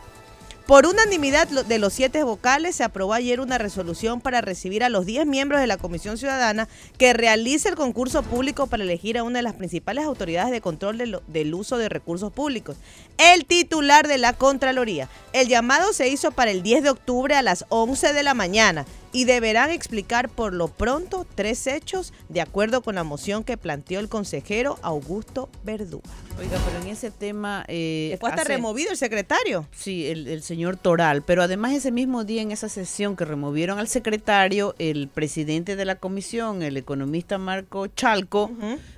[0.67, 5.05] Por unanimidad de los siete vocales se aprobó ayer una resolución para recibir a los
[5.05, 9.39] 10 miembros de la Comisión Ciudadana que realice el concurso público para elegir a una
[9.39, 12.75] de las principales autoridades de control del uso de recursos públicos,
[13.17, 15.07] el titular de la Contraloría.
[15.31, 18.85] El llamado se hizo para el 10 de octubre a las 11 de la mañana
[19.17, 23.99] y deberán explicar por lo pronto tres hechos de acuerdo con la moción que planteó
[23.99, 26.03] el consejero Augusto Verdúa.
[26.39, 27.65] Oiga, pero en ese tema...
[27.67, 29.67] Eh, Después está removido el secretario.
[29.75, 33.87] Sí, el, señor Toral, pero además ese mismo día en esa sesión que removieron al
[33.87, 38.51] secretario, el presidente de la comisión, el economista Marco Chalco,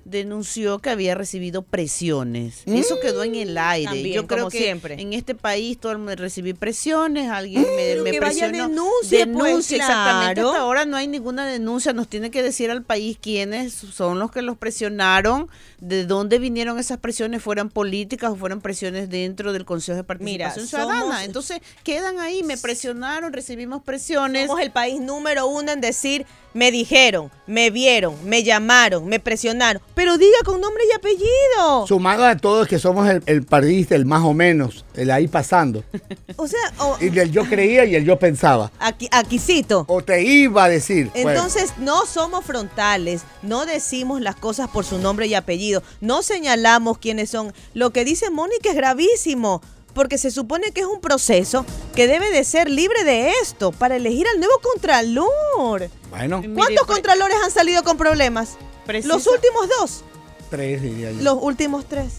[0.04, 2.64] denunció que había recibido presiones.
[2.66, 4.12] Eso mm, quedó en el aire.
[4.12, 5.00] Yo creo que siempre.
[5.00, 8.68] en este país todo el mundo recibí presiones, alguien me, me presionó.
[8.68, 9.72] denuncia, pues,
[10.10, 10.42] exactamente.
[10.42, 14.32] Hasta ahora no hay ninguna denuncia, nos tiene que decir al país quiénes son los
[14.32, 19.66] que los presionaron, de dónde vinieron esas presiones, fueran políticas o fueran presiones dentro del
[19.66, 21.24] Consejo de Participación Ciudadana.
[21.24, 24.48] Entonces quedan ahí, me presionaron, recibimos presiones.
[24.48, 29.82] Somos el país número uno en decir me dijeron, me vieron, me llamaron, me presionaron.
[29.94, 31.88] Pero diga con nombre y apellido.
[31.88, 33.46] Sumado a todos que somos el, el
[33.90, 35.84] el más o menos, el ahí pasando.
[36.38, 36.60] o sea,
[37.00, 38.72] y el yo creía y el yo pensaba.
[38.80, 39.86] Aquí, aquícito.
[39.92, 41.10] O te iba a decir.
[41.16, 47.00] Entonces, no somos frontales, no decimos las cosas por su nombre y apellido, no señalamos
[47.00, 47.54] quiénes son.
[47.74, 49.64] Lo que dice Mónica es gravísimo
[49.96, 53.96] porque se supone que es un proceso que debe de ser libre de esto para
[53.96, 55.90] elegir al nuevo contralor.
[56.12, 56.44] Bueno.
[56.54, 58.58] ¿Cuántos contralores han salido con problemas?
[59.04, 60.04] Los últimos dos.
[60.50, 61.22] Tres, diría yo.
[61.22, 62.18] Los últimos tres.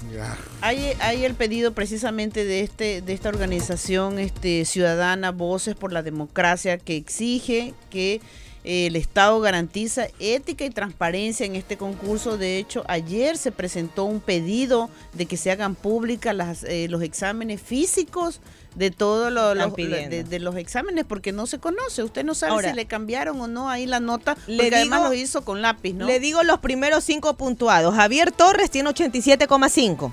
[0.61, 6.03] Hay, hay, el pedido precisamente de este de esta organización este, ciudadana Voces por la
[6.03, 8.21] Democracia que exige que
[8.62, 12.37] el Estado garantiza ética y transparencia en este concurso.
[12.37, 17.61] De hecho, ayer se presentó un pedido de que se hagan públicas eh, los exámenes
[17.61, 18.40] físicos
[18.74, 22.02] de todos los de, los exámenes porque no se conoce.
[22.02, 25.42] Usted no sabe si le cambiaron o no ahí la nota, porque además lo hizo
[25.44, 26.06] con lápiz, ¿no?
[26.06, 27.94] Le digo los primeros cinco puntuados.
[27.94, 30.12] Javier Torres tiene 87,5.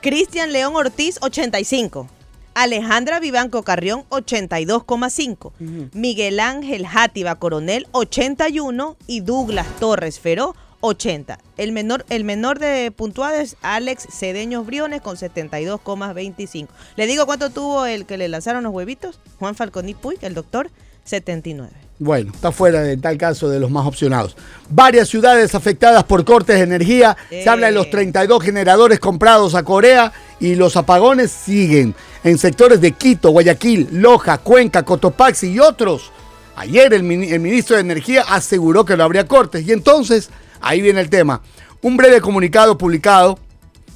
[0.00, 2.08] Cristian León Ortiz, 85.
[2.54, 5.90] Alejandra Vivanco Carrión, 82,5.
[5.92, 8.96] Miguel Ángel Játiva Coronel, 81.
[9.06, 11.38] Y Douglas Torres Feró, 80.
[11.56, 16.68] El menor, el menor de puntuados es Alex Cedeños Briones con 72,25.
[16.96, 19.18] Le digo cuánto tuvo el que le lanzaron los huevitos.
[19.38, 20.70] Juan Falconi Puig, el doctor,
[21.04, 21.70] 79.
[21.98, 24.36] Bueno, está fuera de tal caso de los más opcionados.
[24.68, 27.16] Varias ciudades afectadas por cortes de energía.
[27.30, 28.44] Se habla de los 32 eh.
[28.44, 34.82] generadores comprados a Corea y los apagones siguen en sectores de Quito, Guayaquil, Loja, Cuenca,
[34.82, 36.12] Cotopaxi y otros.
[36.56, 40.30] Ayer el, ministro de Energía aseguró que no habría cortes y entonces
[40.60, 41.40] ahí viene el tema.
[41.82, 43.38] Un breve comunicado publicado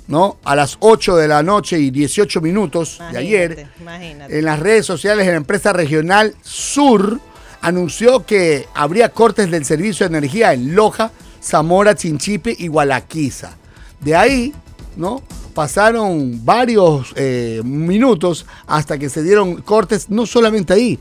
[0.06, 0.38] ¿no?
[0.44, 3.68] A las 8 de la noche y 18 minutos de ayer,
[4.28, 7.20] en las redes sociales de la empresa regional Sur,
[7.60, 13.56] anunció que habría cortes del servicio de energía en Loja, Zamora, Chinchipe y Gualaquiza.
[14.00, 14.52] De ahí,
[14.96, 15.22] ¿no?
[15.54, 20.98] pasaron varios eh, minutos hasta que se dieron cortes, no solamente ahí,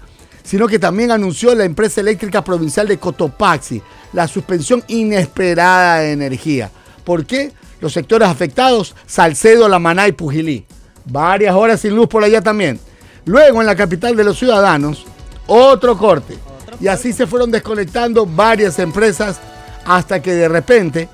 [0.50, 3.82] sino que también anunció la empresa eléctrica provincial de Cotopaxi
[4.14, 6.72] la suspensión inesperada de energía.
[7.04, 7.52] ¿Por qué?
[7.80, 10.66] Los sectores afectados, Salcedo, La Maná y Pujilí.
[11.06, 12.80] Varias horas sin luz por allá también.
[13.26, 15.06] Luego en la capital de los ciudadanos,
[15.46, 16.36] otro corte.
[16.82, 19.40] Y así se fueron desconectando varias empresas
[19.86, 21.10] hasta que de repente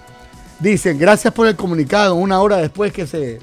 [0.59, 3.41] Dicen, gracias por el comunicado, una hora después que se,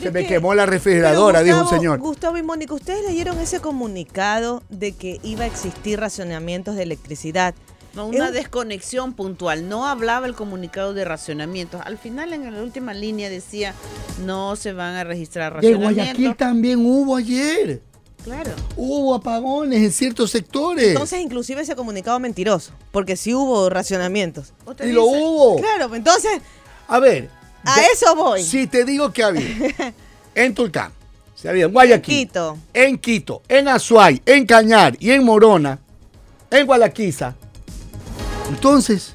[0.00, 1.98] Pero se me que- quemó la refrigeradora, dijo un señor.
[1.98, 7.54] Gustavo y Mónica, ¿ustedes leyeron ese comunicado de que iba a existir racionamientos de electricidad?
[7.94, 9.68] No, una Es- desconexión puntual.
[9.70, 11.80] No hablaba el comunicado de racionamientos.
[11.84, 13.72] Al final, en la última línea decía,
[14.26, 16.36] no se van a registrar De Guayaquil racionamientos.
[16.36, 17.80] también hubo ayer.
[18.22, 18.50] Claro.
[18.76, 20.88] Hubo apagones en ciertos sectores.
[20.88, 24.52] Entonces, inclusive ese comunicado mentiroso, porque sí hubo racionamientos.
[24.84, 25.56] Y lo hubo.
[25.60, 26.32] Claro, pues, entonces,
[26.88, 27.28] A ver.
[27.66, 28.42] A de- eso voy.
[28.42, 29.44] Si te digo que había
[30.34, 30.92] en Tulcán,
[31.34, 32.56] se había en Guayaquil, Quito.
[32.72, 35.78] en Quito, en Azuay, en Cañar y en Morona,
[36.50, 37.34] en Gualaquiza.
[38.48, 39.14] Entonces,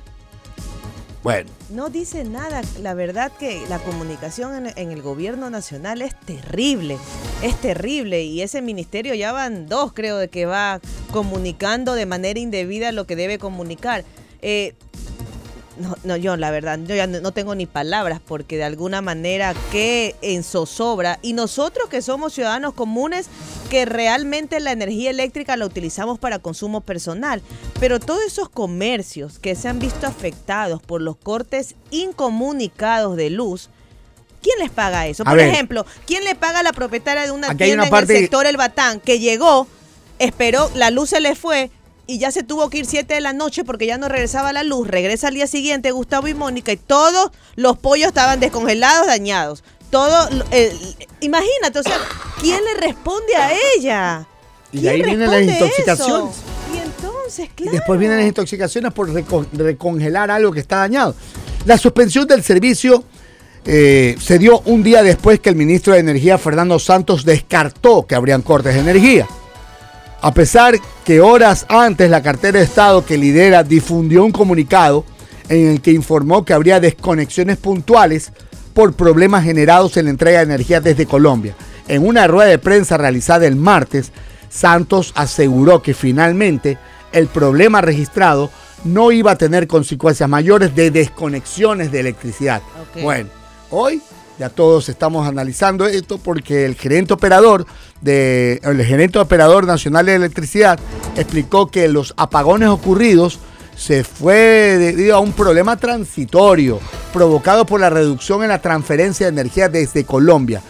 [1.23, 2.61] bueno, No dice nada.
[2.81, 6.97] La verdad que la comunicación en, en el gobierno nacional es terrible.
[7.43, 8.23] Es terrible.
[8.23, 13.05] Y ese ministerio ya van dos, creo, de que va comunicando de manera indebida lo
[13.05, 14.03] que debe comunicar.
[14.41, 14.73] Eh,
[15.77, 19.53] no, no, yo la verdad, yo ya no tengo ni palabras porque de alguna manera
[19.71, 23.27] que en zozobra y nosotros que somos ciudadanos comunes
[23.69, 27.41] que realmente la energía eléctrica la utilizamos para consumo personal,
[27.79, 33.69] pero todos esos comercios que se han visto afectados por los cortes incomunicados de luz,
[34.41, 35.23] ¿quién les paga eso?
[35.23, 35.49] Por ver.
[35.49, 38.57] ejemplo, ¿quién le paga a la propietaria de una tienda una en el sector El
[38.57, 39.67] Batán que llegó,
[40.19, 41.71] esperó, la luz se le fue
[42.07, 44.63] y ya se tuvo que ir 7 de la noche porque ya no regresaba la
[44.63, 44.87] luz.
[44.87, 49.63] Regresa al día siguiente Gustavo y Mónica y todos los pollos estaban descongelados, dañados.
[49.89, 50.73] Todo, eh,
[51.19, 51.97] imagínate, o sea,
[52.39, 54.27] ¿quién le responde a ella?
[54.71, 56.35] Y de ¿Quién ahí vienen las intoxicaciones.
[56.35, 56.43] eso?
[56.73, 57.71] Y entonces, y claro.
[57.73, 61.13] después vienen las intoxicaciones por reco- recongelar algo que está dañado.
[61.65, 63.03] La suspensión del servicio
[63.65, 68.15] eh, se dio un día después que el ministro de Energía, Fernando Santos, descartó que
[68.15, 69.27] habrían cortes de energía.
[70.23, 75.03] A pesar que horas antes la cartera de Estado que lidera difundió un comunicado
[75.49, 78.31] en el que informó que habría desconexiones puntuales
[78.75, 81.55] por problemas generados en la entrega de energía desde Colombia.
[81.87, 84.11] En una rueda de prensa realizada el martes,
[84.47, 86.77] Santos aseguró que finalmente
[87.13, 88.51] el problema registrado
[88.83, 92.61] no iba a tener consecuencias mayores de desconexiones de electricidad.
[93.01, 93.29] Bueno,
[93.71, 94.03] hoy
[94.41, 97.67] ya todos estamos analizando esto porque el gerente operador
[98.01, 100.79] de el gerente operador nacional de electricidad
[101.15, 103.37] explicó que los apagones ocurridos
[103.77, 106.79] se fue debido a un problema transitorio
[107.13, 110.63] provocado por la reducción en la transferencia de energía desde Colombia,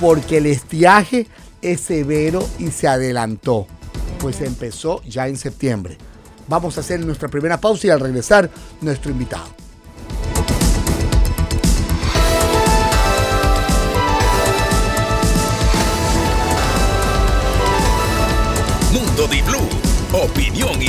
[0.00, 1.28] porque el estiaje
[1.60, 3.68] es severo y se adelantó,
[4.18, 5.96] pues empezó ya en septiembre.
[6.48, 9.61] Vamos a hacer nuestra primera pausa y al regresar nuestro invitado.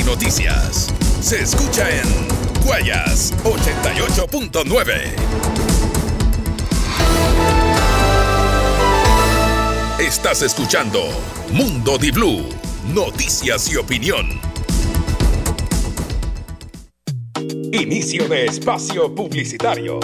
[0.04, 0.88] Noticias.
[1.20, 2.04] Se escucha en
[2.64, 5.34] Guayas 88.9.
[9.98, 11.00] Estás escuchando
[11.52, 12.48] Mundo Di Blue,
[12.92, 14.40] noticias y opinión.
[17.72, 20.00] Inicio de espacio publicitario.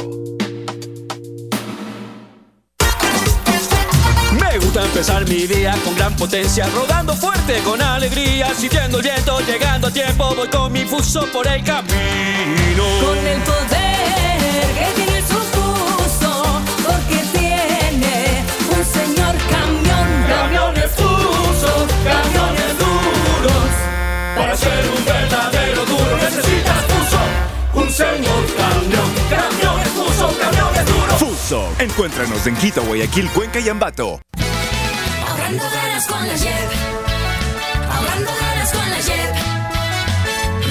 [4.90, 9.90] Empezar mi día con gran potencia, rodando fuerte con alegría, sintiendo el viento, llegando a
[9.92, 12.84] tiempo, voy con mi fuso por el camino.
[13.00, 18.44] Con el poder que tiene su fuso, porque tiene
[18.76, 20.08] un señor camión.
[20.28, 23.70] Camiones fuso, camiones duros,
[24.36, 31.14] para ser un verdadero duro necesitas fuso, un señor camión, camiones fuso, camiones duros.
[31.16, 31.72] Fuso.
[31.78, 34.20] Encuéntranos en Quito, Guayaquil, Cuenca y Ambato.
[35.50, 36.70] Ahorrando ganas con la JEP.
[37.90, 39.34] Ahorrando ganas con la JEP.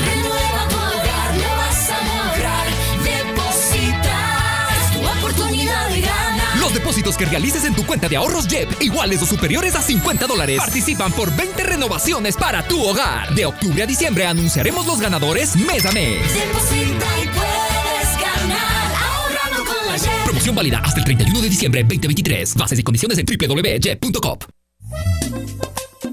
[0.05, 2.67] Renueva tu hogar, lo vas a lograr.
[3.03, 6.57] Deposita, es tu oportunidad de ganar.
[6.61, 10.27] Los depósitos que realices en tu cuenta de ahorros JEP, iguales o superiores a 50
[10.27, 13.35] dólares, participan por 20 renovaciones para tu hogar.
[13.35, 16.21] De octubre a diciembre anunciaremos los ganadores mes a mes.
[16.33, 18.93] Deposita y puedes ganar.
[18.95, 20.23] Ahorrando con la JEP.
[20.23, 22.55] Promoción válida hasta el 31 de diciembre 2023.
[22.55, 24.39] Bases y condiciones en www.jep.com.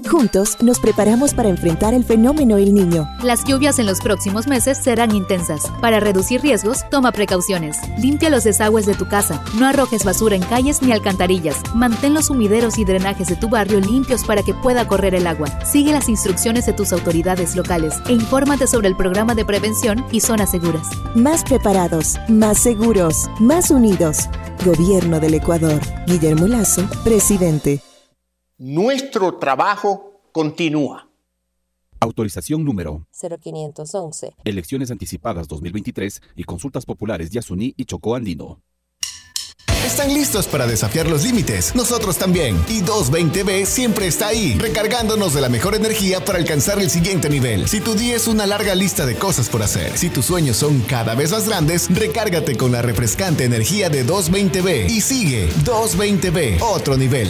[0.07, 3.09] Juntos nos preparamos para enfrentar el fenómeno El Niño.
[3.23, 5.61] Las lluvias en los próximos meses serán intensas.
[5.81, 7.77] Para reducir riesgos, toma precauciones.
[7.99, 9.43] Limpia los desagües de tu casa.
[9.59, 11.57] No arrojes basura en calles ni alcantarillas.
[11.75, 15.47] Mantén los sumideros y drenajes de tu barrio limpios para que pueda correr el agua.
[15.65, 20.21] Sigue las instrucciones de tus autoridades locales e infórmate sobre el programa de prevención y
[20.21, 20.87] zonas seguras.
[21.15, 24.29] Más preparados, más seguros, más unidos.
[24.65, 25.81] Gobierno del Ecuador.
[26.07, 27.81] Guillermo Lazo, presidente.
[28.59, 31.07] Nuestro trabajo continúa.
[31.99, 34.33] Autorización número 0511.
[34.45, 38.59] Elecciones anticipadas 2023 y consultas populares Yasuní y Chocó Andino.
[39.85, 41.75] ¿Están listos para desafiar los límites?
[41.75, 42.55] Nosotros también.
[42.67, 47.67] Y 220B siempre está ahí, recargándonos de la mejor energía para alcanzar el siguiente nivel.
[47.67, 50.81] Si tu día es una larga lista de cosas por hacer, si tus sueños son
[50.81, 56.97] cada vez más grandes, recárgate con la refrescante energía de 220B y sigue 220B, otro
[56.97, 57.29] nivel.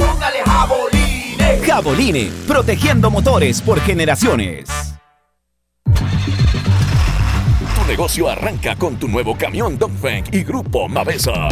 [1.71, 4.67] Caboline, protegiendo motores por generaciones.
[5.85, 11.47] Tu negocio arranca con tu nuevo camión Dongfeng y Grupo Mavesa.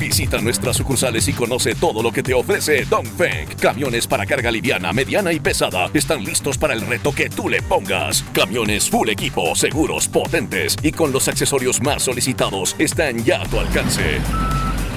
[0.00, 3.46] Visita nuestras sucursales y conoce todo lo que te ofrece Dongfeng.
[3.60, 7.62] Camiones para carga liviana, mediana y pesada están listos para el reto que tú le
[7.62, 8.24] pongas.
[8.32, 13.60] Camiones full equipo, seguros, potentes y con los accesorios más solicitados están ya a tu
[13.60, 14.20] alcance.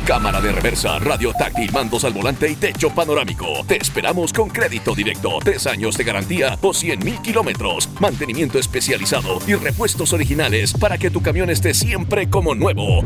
[0.08, 3.66] Cámara de reversa, radio táctil, mandos al volante y techo panorámico.
[3.68, 9.40] Te esperamos con crédito directo, tres años de garantía o 100 mil kilómetros, mantenimiento especializado
[9.46, 13.02] y repuestos originales para que tu camión esté siempre como nuevo.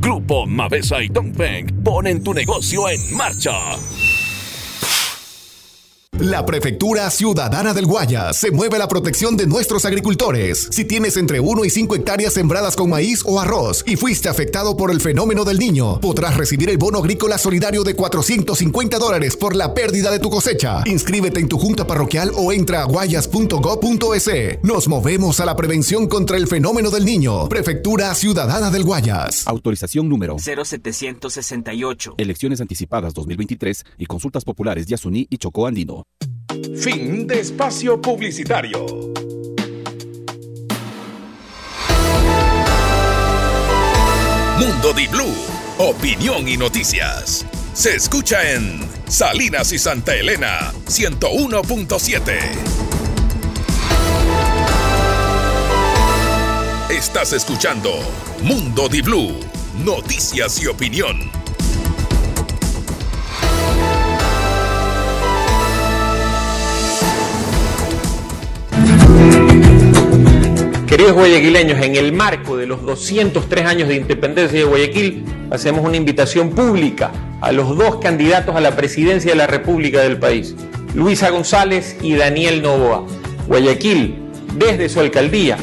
[0.00, 3.52] Grupo Mavesa y Dongfeng ponen tu negocio en marcha.
[6.22, 10.68] La Prefectura Ciudadana del Guayas se mueve a la protección de nuestros agricultores.
[10.70, 14.76] Si tienes entre 1 y 5 hectáreas sembradas con maíz o arroz y fuiste afectado
[14.76, 19.56] por el fenómeno del niño, podrás recibir el bono agrícola solidario de 450 dólares por
[19.56, 20.84] la pérdida de tu cosecha.
[20.86, 24.62] Inscríbete en tu junta parroquial o entra a guayas.gov.es.
[24.62, 27.48] Nos movemos a la prevención contra el fenómeno del niño.
[27.48, 29.42] Prefectura Ciudadana del Guayas.
[29.48, 32.14] Autorización número 0768.
[32.16, 36.06] Elecciones anticipadas 2023 y consultas populares Yasuní y Chocó Andino.
[36.78, 38.86] Fin de espacio publicitario.
[44.58, 45.34] Mundo Di Blue,
[45.78, 47.44] opinión y noticias.
[47.74, 52.82] Se escucha en Salinas y Santa Elena 101.7.
[56.90, 57.90] Estás escuchando
[58.42, 59.40] Mundo Di Blue,
[59.84, 61.41] noticias y opinión.
[71.02, 75.96] Queridos guayaquileños, en el marco de los 203 años de independencia de Guayaquil, hacemos una
[75.96, 80.54] invitación pública a los dos candidatos a la presidencia de la República del país,
[80.94, 83.04] Luisa González y Daniel Novoa.
[83.48, 84.14] Guayaquil,
[84.54, 85.56] desde su alcaldía,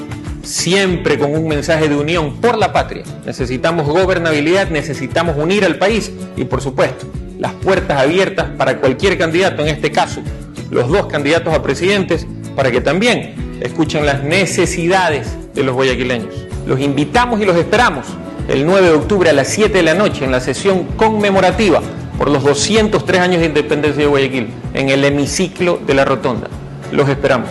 [0.43, 3.05] siempre con un mensaje de unión por la patria.
[3.25, 9.61] Necesitamos gobernabilidad, necesitamos unir al país y, por supuesto, las puertas abiertas para cualquier candidato,
[9.61, 10.21] en este caso,
[10.69, 12.27] los dos candidatos a presidentes,
[12.57, 16.34] para que también escuchen las necesidades de los guayaquileños.
[16.66, 18.05] Los invitamos y los esperamos
[18.47, 21.82] el 9 de octubre a las 7 de la noche en la sesión conmemorativa
[22.18, 26.49] por los 203 años de independencia de Guayaquil en el hemiciclo de la Rotonda.
[26.91, 27.49] Los esperamos.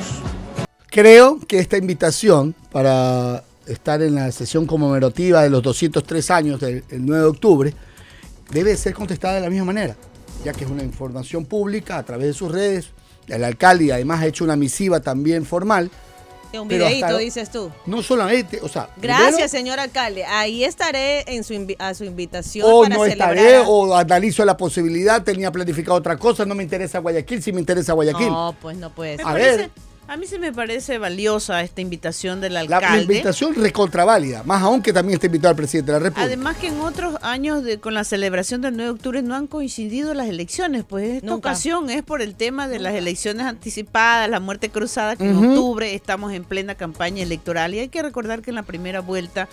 [0.91, 6.85] Creo que esta invitación para estar en la sesión conmemorativa de los 203 años del
[6.91, 7.75] el 9 de octubre
[8.51, 9.97] debe ser contestada de la misma manera,
[10.45, 12.91] ya que es una información pública a través de sus redes.
[13.29, 15.91] El alcalde además ha hecho una misiva también formal.
[16.51, 17.71] Un videíto, dices tú.
[17.85, 20.25] No solamente, o sea, Gracias, primero, señor alcalde.
[20.25, 23.37] Ahí estaré en su invi- a su invitación o para no celebrar.
[23.37, 27.61] estaré, o analizo la posibilidad, tenía planificado otra cosa, no me interesa Guayaquil, sí me
[27.61, 28.29] interesa Guayaquil.
[28.29, 29.27] No, pues no puede ser.
[29.27, 29.71] A ver.
[30.09, 32.87] A mí sí me parece valiosa esta invitación del alcalde.
[32.89, 36.25] la invitación recontraválida, más aún que también está invitado el presidente de la República.
[36.25, 39.47] Además que en otros años de, con la celebración del 9 de octubre no han
[39.47, 41.51] coincidido las elecciones, pues esta Nunca.
[41.51, 45.95] ocasión es por el tema de las elecciones anticipadas, la muerte cruzada, que en octubre
[45.95, 49.47] estamos en plena campaña electoral y hay que recordar que en la primera vuelta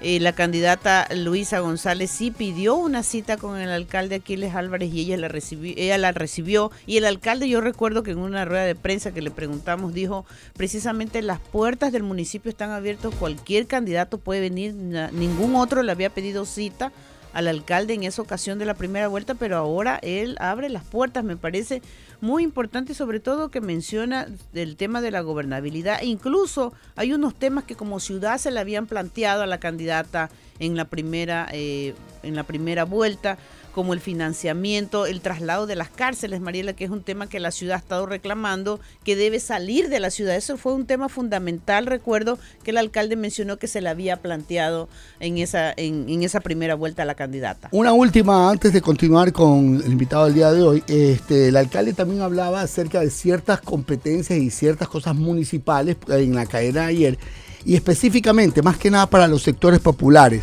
[0.00, 5.00] eh, la candidata Luisa González sí pidió una cita con el alcalde Aquiles Álvarez y
[5.00, 6.70] ella la recibió, ella la recibió.
[6.86, 10.24] Y el alcalde yo recuerdo que en una rueda de prensa que le preguntamos dijo
[10.56, 16.10] precisamente las puertas del municipio están abiertas, cualquier candidato puede venir, ningún otro le había
[16.10, 16.92] pedido cita
[17.32, 21.24] al alcalde en esa ocasión de la primera vuelta, pero ahora él abre las puertas,
[21.24, 21.82] me parece
[22.20, 26.02] muy importante sobre todo que menciona el tema de la gobernabilidad.
[26.02, 30.76] Incluso hay unos temas que como ciudad se le habían planteado a la candidata en
[30.76, 33.38] la primera, eh, en la primera vuelta,
[33.72, 37.50] como el financiamiento, el traslado de las cárceles, Mariela, que es un tema que la
[37.50, 40.36] ciudad ha estado reclamando, que debe salir de la ciudad.
[40.36, 44.88] Eso fue un tema fundamental, recuerdo que el alcalde mencionó que se le había planteado
[45.20, 47.68] en esa, en, esa primera vuelta a la candidata.
[47.72, 51.92] Una última, antes de continuar con el invitado del día de hoy, este, el alcalde
[51.92, 57.18] también hablaba acerca de ciertas competencias y ciertas cosas municipales en la cadena de ayer,
[57.64, 60.42] y específicamente, más que nada para los sectores populares,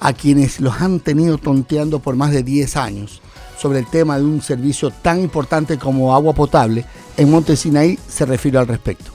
[0.00, 3.22] a quienes los han tenido tonteando por más de 10 años
[3.58, 6.84] sobre el tema de un servicio tan importante como agua potable,
[7.16, 9.12] en Montesinaí se refiere al respecto.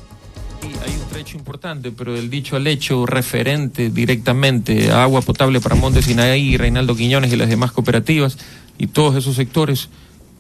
[0.64, 5.76] Hay un trecho importante, pero del dicho al hecho referente directamente a agua potable para
[5.76, 8.38] Montes Sinaí, Reinaldo Quiñones y las demás cooperativas
[8.78, 9.90] y todos esos sectores,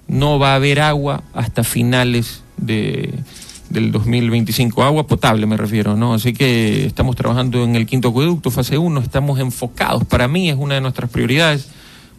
[0.07, 3.13] no va a haber agua hasta finales de,
[3.71, 4.83] del 2025.
[4.83, 6.13] Agua potable me refiero, ¿no?
[6.13, 10.05] Así que estamos trabajando en el quinto acueducto, fase 1, estamos enfocados.
[10.05, 11.69] Para mí es una de nuestras prioridades.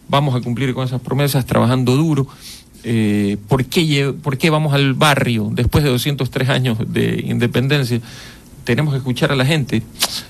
[0.09, 2.27] Vamos a cumplir con esas promesas trabajando duro.
[2.83, 8.01] Eh, ¿por, qué, ¿Por qué vamos al barrio después de 203 años de independencia?
[8.65, 9.83] Tenemos que escuchar a la gente.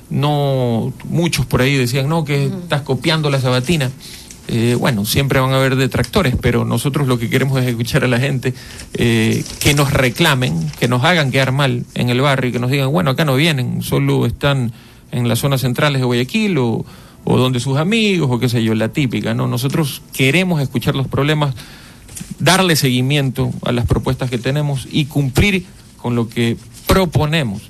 [0.09, 3.91] No, muchos por ahí decían, no, que estás copiando la sabatina.
[4.49, 8.07] Eh, bueno, siempre van a haber detractores, pero nosotros lo que queremos es escuchar a
[8.07, 8.53] la gente
[8.93, 12.69] eh, que nos reclamen, que nos hagan quedar mal en el barrio y que nos
[12.69, 14.73] digan, bueno, acá no vienen, solo están
[15.11, 16.85] en las zonas centrales de Guayaquil o,
[17.25, 19.47] donde sus amigos o qué sé yo, la típica, ¿no?
[19.47, 21.55] Nosotros queremos escuchar los problemas,
[22.39, 25.65] darle seguimiento a las propuestas que tenemos y cumplir
[25.97, 27.61] con lo que proponemos.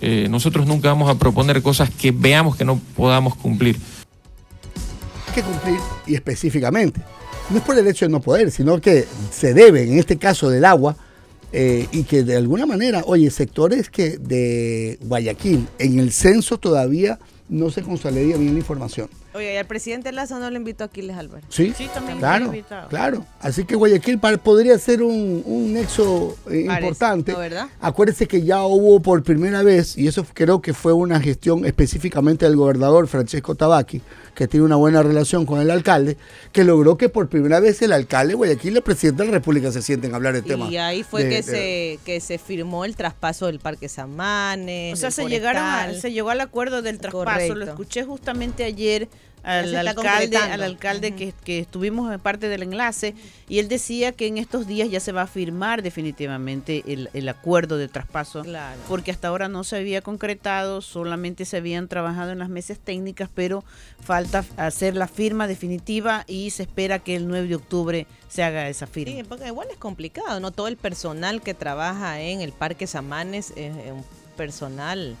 [0.00, 3.76] Eh, nosotros nunca vamos a proponer cosas que veamos que no podamos cumplir.
[5.34, 7.00] Que cumplir y específicamente.
[7.50, 10.50] No es por el hecho de no poder, sino que se debe, en este caso
[10.50, 10.96] del agua,
[11.52, 17.18] eh, y que de alguna manera, oye, sectores que de Guayaquil, en el censo todavía
[17.48, 19.08] no se consolidaría bien la información.
[19.34, 21.44] Oye, y al presidente Lazo no lo invitó a Aquiles Álvarez.
[21.48, 22.88] Sí, también claro, invitado.
[22.88, 23.24] claro.
[23.40, 27.32] Así que Guayaquil podría ser un, un nexo eh, Parece, importante.
[27.32, 27.66] ¿no, verdad?
[27.80, 32.44] Acuérdense que ya hubo por primera vez, y eso creo que fue una gestión específicamente
[32.44, 34.02] del gobernador Francesco Tabaqui,
[34.34, 36.16] que tiene una buena relación con el alcalde,
[36.52, 39.34] que logró que por primera vez el alcalde de Guayaquil y el presidente de la
[39.34, 40.70] República se sienten a hablar de temas.
[40.70, 44.92] Y ahí fue de- que, de- se, que se firmó el traspaso del Parque Samanes.
[44.94, 47.54] O sea, del se llegaron a- se llegó al acuerdo del traspaso.
[47.54, 49.08] Lo escuché justamente ayer
[49.42, 53.14] al alcalde, al alcalde que, que estuvimos en parte del enlace
[53.48, 57.28] y él decía que en estos días ya se va a firmar definitivamente el, el
[57.28, 58.80] acuerdo de traspaso Claro.
[58.88, 63.28] porque hasta ahora no se había concretado, solamente se habían trabajado en las mesas técnicas,
[63.34, 63.64] pero
[64.02, 68.68] falta hacer la firma definitiva y se espera que el 9 de octubre se haga
[68.68, 69.14] esa firma.
[69.14, 70.50] Sí, porque igual es complicado, ¿no?
[70.52, 74.04] Todo el personal que trabaja en el Parque Samanes es un
[74.36, 75.16] personal.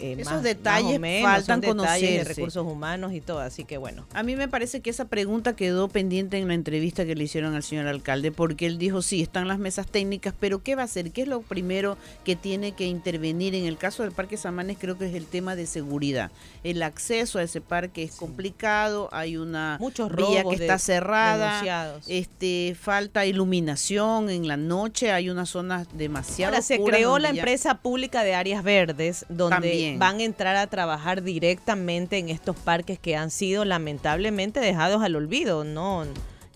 [0.00, 3.64] Eh, Esos más- más detalles o menos, faltan detalles de recursos humanos y todo, así
[3.64, 4.06] que bueno.
[4.12, 7.54] A mí me parece que esa pregunta quedó pendiente en la entrevista que le hicieron
[7.54, 10.84] al señor alcalde, porque él dijo, sí, están las mesas técnicas, pero ¿qué va a
[10.86, 11.10] hacer?
[11.12, 13.54] ¿Qué es lo primero que tiene que intervenir?
[13.54, 16.30] En el caso del Parque Samanes creo que es el tema de seguridad.
[16.62, 21.46] El acceso a ese parque es complicado, hay una Muchos vía que de- está cerrada,
[21.46, 22.04] denunciados.
[22.08, 27.78] este falta iluminación en la noche, hay unas zonas demasiado Ahora se creó la empresa
[27.78, 29.83] pública de áreas verdes, donde También.
[29.98, 35.16] Van a entrar a trabajar directamente en estos parques que han sido lamentablemente dejados al
[35.16, 36.04] olvido, ¿no?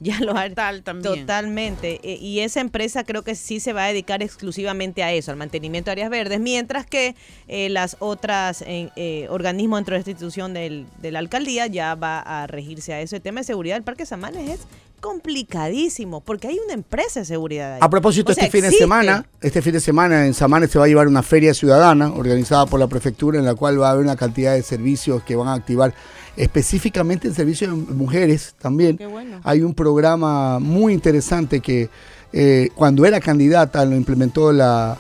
[0.01, 1.21] Ya lo ha- Total, también.
[1.23, 1.99] Totalmente.
[2.05, 5.37] E- Y esa empresa creo que sí se va a dedicar exclusivamente a eso, al
[5.37, 7.17] mantenimiento de áreas verdes, mientras que
[7.49, 11.97] eh, las otras eh, eh, organismos dentro de esta institución del, de la alcaldía ya
[11.97, 13.17] va a regirse a eso.
[13.17, 14.61] El tema de seguridad del Parque Samanes es
[15.01, 17.81] complicadísimo, porque hay una empresa de seguridad ahí.
[17.83, 20.79] A propósito, O sea, este fin de semana, este fin de semana en Samanes se
[20.79, 23.91] va a llevar una feria ciudadana organizada por la prefectura en la cual va a
[23.93, 25.95] haber una cantidad de servicios que van a activar
[26.37, 28.97] específicamente el servicio de mujeres también.
[28.97, 29.41] Qué bueno.
[29.45, 31.91] Hay un programa muy interesante que
[32.33, 34.97] eh, cuando era candidata lo implementó la,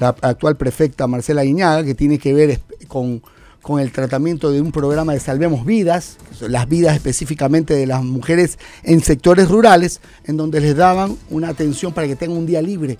[0.00, 3.22] la actual prefecta Marcela Guiñaga, que tiene que ver con,
[3.62, 8.58] con el tratamiento de un programa de Salvemos Vidas, las vidas específicamente de las mujeres
[8.82, 12.98] en sectores rurales, en donde les daban una atención para que tengan un día libre.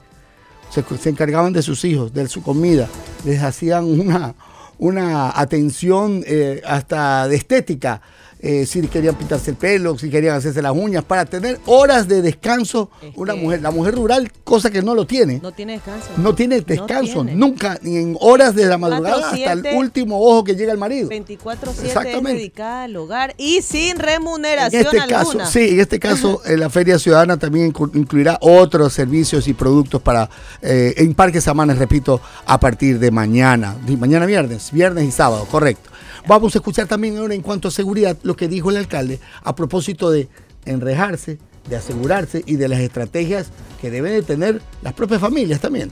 [0.70, 2.88] Se, se encargaban de sus hijos, de su comida,
[3.24, 4.34] les hacían una,
[4.78, 8.02] una atención eh, hasta de estética,
[8.42, 12.22] eh, si querían pintarse el pelo, si querían hacerse las uñas, para tener horas de
[12.22, 12.90] descanso.
[13.16, 15.40] Una mujer, la mujer rural, cosa que no lo tiene.
[15.42, 16.08] No tiene descanso.
[16.16, 17.34] No tiene descanso, tiene.
[17.34, 20.78] nunca, ni en horas de la madrugada hasta el 24/7, último ojo que llega el
[20.78, 21.08] marido.
[21.10, 22.38] 24-7 es Exactamente.
[22.38, 25.18] dedicada al hogar y sin En remuneración este alguna.
[25.18, 29.54] caso, sí, en este caso, eh, la Feria Ciudadana también inclu- incluirá otros servicios y
[29.54, 30.28] productos para
[30.62, 35.46] eh, en Parques Samanes, repito, a partir de mañana, de mañana viernes, viernes y sábado,
[35.50, 35.90] correcto.
[36.26, 39.54] Vamos a escuchar también ahora en cuanto a seguridad lo que dijo el alcalde a
[39.54, 40.28] propósito de
[40.64, 43.50] enrejarse, de asegurarse y de las estrategias
[43.80, 45.90] que deben de tener las propias familias también.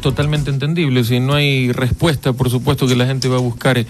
[0.00, 1.02] totalmente entendible.
[1.02, 3.84] Si no hay respuesta, por supuesto que la gente va a buscar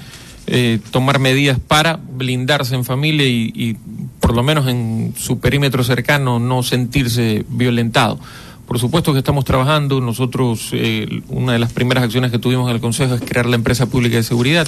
[0.49, 3.77] eh, tomar medidas para blindarse en familia y,
[4.21, 8.19] por lo menos en su perímetro cercano no sentirse violentado.
[8.67, 10.01] Por supuesto que estamos trabajando.
[10.01, 13.57] Nosotros, eh, una de las primeras acciones que tuvimos en el Consejo es crear la
[13.57, 14.67] empresa pública de seguridad.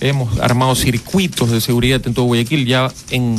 [0.00, 2.66] Hemos armado circuitos de seguridad en todo Guayaquil.
[2.66, 3.36] Ya en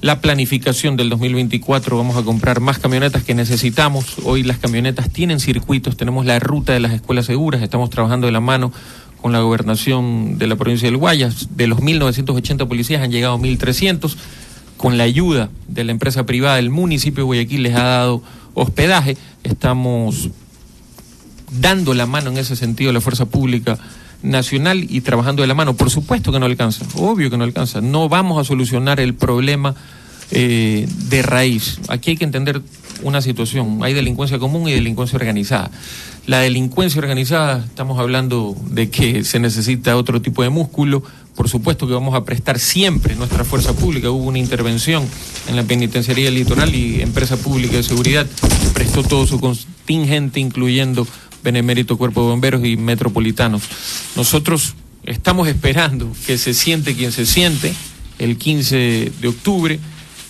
[0.00, 4.16] la planificación del 2024 vamos a comprar más camionetas que necesitamos.
[4.24, 8.32] Hoy las camionetas tienen circuitos, tenemos la ruta de las escuelas seguras, estamos trabajando de
[8.32, 8.72] la mano
[9.20, 11.56] con la gobernación de la provincia del Guayas.
[11.56, 14.16] De los 1.980 policías han llegado 1.300.
[14.76, 18.22] Con la ayuda de la empresa privada del municipio de Guayaquil les ha dado
[18.54, 19.16] hospedaje.
[19.44, 20.30] Estamos
[21.60, 23.78] dando la mano en ese sentido a la fuerza pública
[24.22, 25.74] nacional y trabajando de la mano.
[25.74, 27.80] Por supuesto que no alcanza, obvio que no alcanza.
[27.80, 29.74] No vamos a solucionar el problema
[30.30, 31.78] eh, de raíz.
[31.88, 32.62] Aquí hay que entender
[33.02, 33.80] una situación.
[33.82, 35.70] Hay delincuencia común y delincuencia organizada.
[36.26, 41.02] La delincuencia organizada, estamos hablando de que se necesita otro tipo de músculo.
[41.34, 44.10] Por supuesto que vamos a prestar siempre nuestra fuerza pública.
[44.10, 45.04] Hubo una intervención
[45.48, 48.26] en la penitenciaría litoral y Empresa Pública de Seguridad
[48.72, 51.06] prestó todo su contingente, incluyendo
[51.42, 53.62] Benemérito Cuerpo de Bomberos y Metropolitanos.
[54.16, 54.74] Nosotros
[55.04, 57.74] estamos esperando que se siente quien se siente
[58.18, 59.80] el 15 de octubre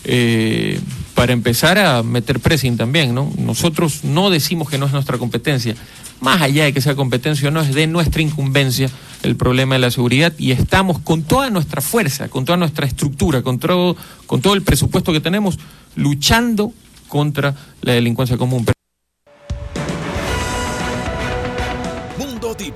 [0.05, 0.81] eh,
[1.15, 3.33] para empezar a meter pressing también, ¿no?
[3.39, 5.75] Nosotros no decimos que no es nuestra competencia.
[6.21, 8.89] Más allá de que sea competencia o no, es de nuestra incumbencia
[9.23, 13.43] el problema de la seguridad y estamos con toda nuestra fuerza, con toda nuestra estructura,
[13.43, 13.97] con todo,
[14.27, 15.59] con todo el presupuesto que tenemos,
[15.97, 16.73] luchando
[17.09, 18.65] contra la delincuencia común.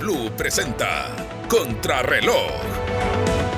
[0.07, 1.13] Blue presenta
[1.49, 2.49] Contrarreloj.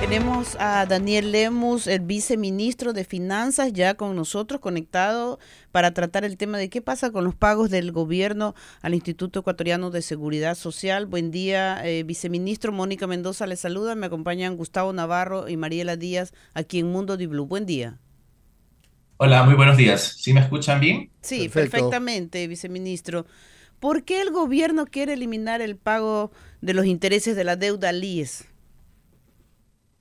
[0.02, 5.38] Tenemos a Daniel Lemus, el viceministro de Finanzas, ya con nosotros conectado
[5.72, 9.92] para tratar el tema de qué pasa con los pagos del gobierno al Instituto Ecuatoriano
[9.92, 11.06] de Seguridad Social.
[11.06, 12.72] Buen día, eh, viceministro.
[12.72, 13.94] Mónica Mendoza le saluda.
[13.94, 17.46] Me acompañan Gustavo Navarro y Mariela Díaz aquí en Mundo Di Blue.
[17.46, 18.00] Buen día.
[19.18, 20.16] Hola, muy buenos días.
[20.18, 21.12] ¿Sí me escuchan bien?
[21.22, 21.72] Sí, Perfecto.
[21.78, 23.28] perfectamente, viceministro.
[23.80, 28.46] ¿Por qué el gobierno quiere eliminar el pago de los intereses de la deuda LIES?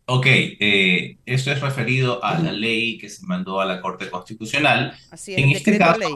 [0.06, 4.94] Ok, eh, esto es referido a la ley que se mandó a la Corte Constitucional.
[5.10, 6.10] Así es, En este caso, ley.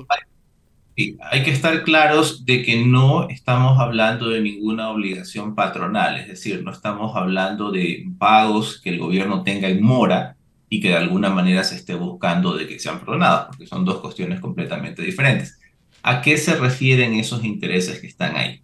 [0.96, 6.28] Sí, hay que estar claros de que no estamos hablando de ninguna obligación patronal, es
[6.28, 10.36] decir, no estamos hablando de pagos que el gobierno tenga en mora
[10.68, 14.00] y que de alguna manera se esté buscando de que sean perdonados, porque son dos
[14.00, 15.58] cuestiones completamente diferentes.
[16.02, 18.62] ¿A qué se refieren esos intereses que están ahí?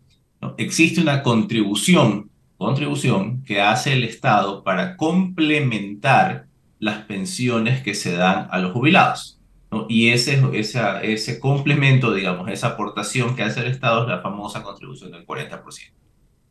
[0.56, 6.46] Existe una contribución, contribución que hace el Estado para complementar
[6.80, 9.40] las pensiones que se dan a los jubilados.
[9.88, 14.62] Y ese, esa, ese complemento, digamos, esa aportación que hace el Estado es la famosa
[14.62, 15.92] contribución del 40%.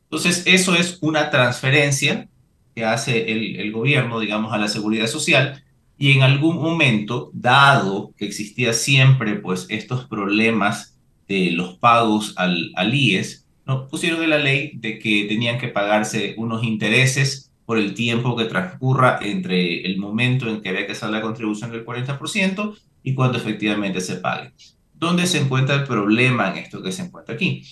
[0.03, 2.29] Entonces, eso es una transferencia
[2.75, 5.63] que hace el, el gobierno, digamos, a la seguridad social
[5.97, 12.71] y en algún momento, dado que existía siempre, pues, estos problemas de los pagos al,
[12.75, 13.87] al IES, ¿no?
[13.87, 18.45] pusieron en la ley de que tenían que pagarse unos intereses por el tiempo que
[18.45, 23.37] transcurra entre el momento en que había que hacer la contribución del 40% y cuando
[23.37, 24.53] efectivamente se pague.
[24.93, 27.63] ¿Dónde se encuentra el problema en esto que se encuentra aquí?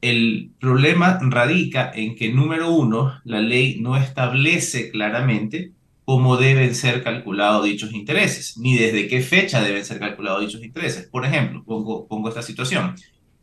[0.00, 5.72] El problema radica en que, número uno, la ley no establece claramente
[6.08, 11.06] cómo deben ser calculados dichos intereses, ni desde qué fecha deben ser calculados dichos intereses.
[11.06, 12.94] Por ejemplo, pongo, pongo esta situación.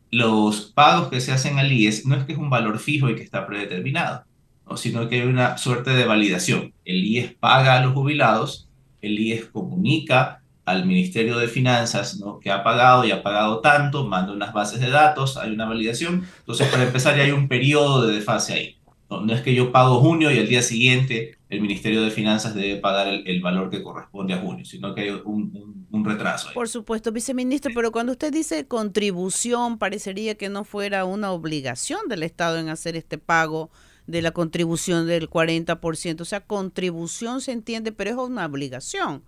[0.09, 3.15] Los pagos que se hacen al IES no es que es un valor fijo y
[3.15, 4.23] que está predeterminado,
[4.67, 4.77] ¿no?
[4.77, 6.73] sino que hay una suerte de validación.
[6.85, 8.67] El IES paga a los jubilados,
[8.99, 12.39] el IES comunica al Ministerio de Finanzas ¿no?
[12.39, 16.23] que ha pagado y ha pagado tanto, manda unas bases de datos, hay una validación.
[16.39, 18.77] Entonces, para empezar, ya hay un periodo de desfase ahí.
[19.07, 22.53] No, no es que yo pago junio y al día siguiente el Ministerio de Finanzas
[22.55, 26.05] debe pagar el, el valor que corresponde a junio, sino que hay un, un- un
[26.05, 26.49] retraso.
[26.49, 26.53] ahí.
[26.53, 32.23] Por supuesto, viceministro, pero cuando usted dice contribución, parecería que no fuera una obligación del
[32.23, 33.71] Estado en hacer este pago
[34.07, 36.21] de la contribución del 40%.
[36.21, 39.23] O sea, contribución se entiende, pero es una obligación.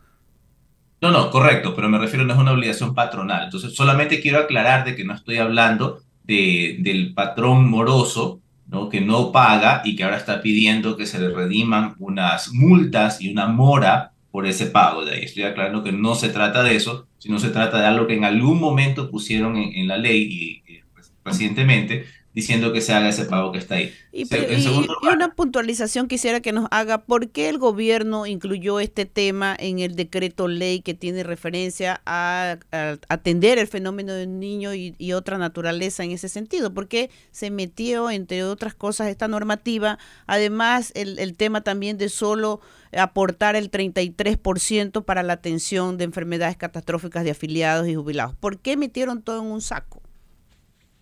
[1.01, 3.45] No, no, correcto, pero me refiero no es una obligación patronal.
[3.45, 8.89] Entonces, solamente quiero aclarar de que no estoy hablando de, del patrón moroso, ¿no?
[8.89, 13.31] que no paga y que ahora está pidiendo que se le rediman unas multas y
[13.31, 15.05] una mora por ese pago.
[15.05, 18.07] De ahí estoy aclarando que no se trata de eso, sino se trata de algo
[18.07, 22.05] que en algún momento pusieron en, la ley y, y, pues, recientemente
[22.37, 23.91] diciendo que se haga ese pago que está ahí.
[24.11, 24.27] Y,
[25.11, 29.95] una puntualización quisiera que nos haga por qué el gobierno incluyó este tema en el
[29.95, 35.39] decreto ley que tiene referencia a, a atender el fenómeno del niño y, y otra
[35.39, 36.71] naturaleza en ese sentido.
[36.75, 39.97] ¿Por qué se metió, entre otras cosas, esta normativa?
[40.27, 42.61] Además, el, el tema también de solo
[42.95, 48.35] aportar el 33% para la atención de enfermedades catastróficas de afiliados y jubilados.
[48.35, 50.03] ¿Por qué metieron todo en un saco?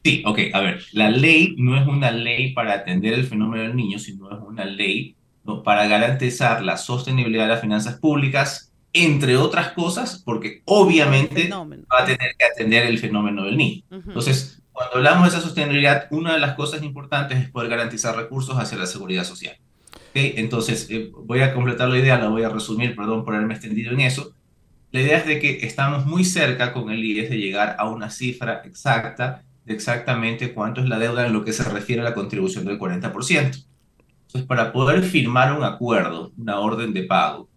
[0.06, 3.76] Sí, ok, a ver, la ley no es una ley para atender el fenómeno del
[3.76, 5.64] niño, sino es una ley ¿no?
[5.64, 12.06] para garantizar la sostenibilidad de las finanzas públicas, entre otras cosas, porque obviamente va a
[12.06, 13.82] tener que atender el fenómeno del niño.
[13.90, 18.60] Entonces, cuando hablamos de esa sostenibilidad, una de las cosas importantes es poder garantizar recursos
[18.60, 19.58] hacia la seguridad social.
[19.92, 20.12] ¿ok?
[20.14, 23.92] Entonces, eh, voy a completar la idea, la voy a resumir, perdón por haberme extendido
[23.92, 24.36] en eso.
[24.92, 28.12] La idea es de que estamos muy cerca con el IES de llegar a una
[28.12, 32.16] cifra exacta de exactamente cuánto es la deuda en lo que se refiere a la
[32.16, 33.60] contribución del 40%.
[34.28, 37.50] Entonces, para poder firmar un acuerdo, una orden de pago,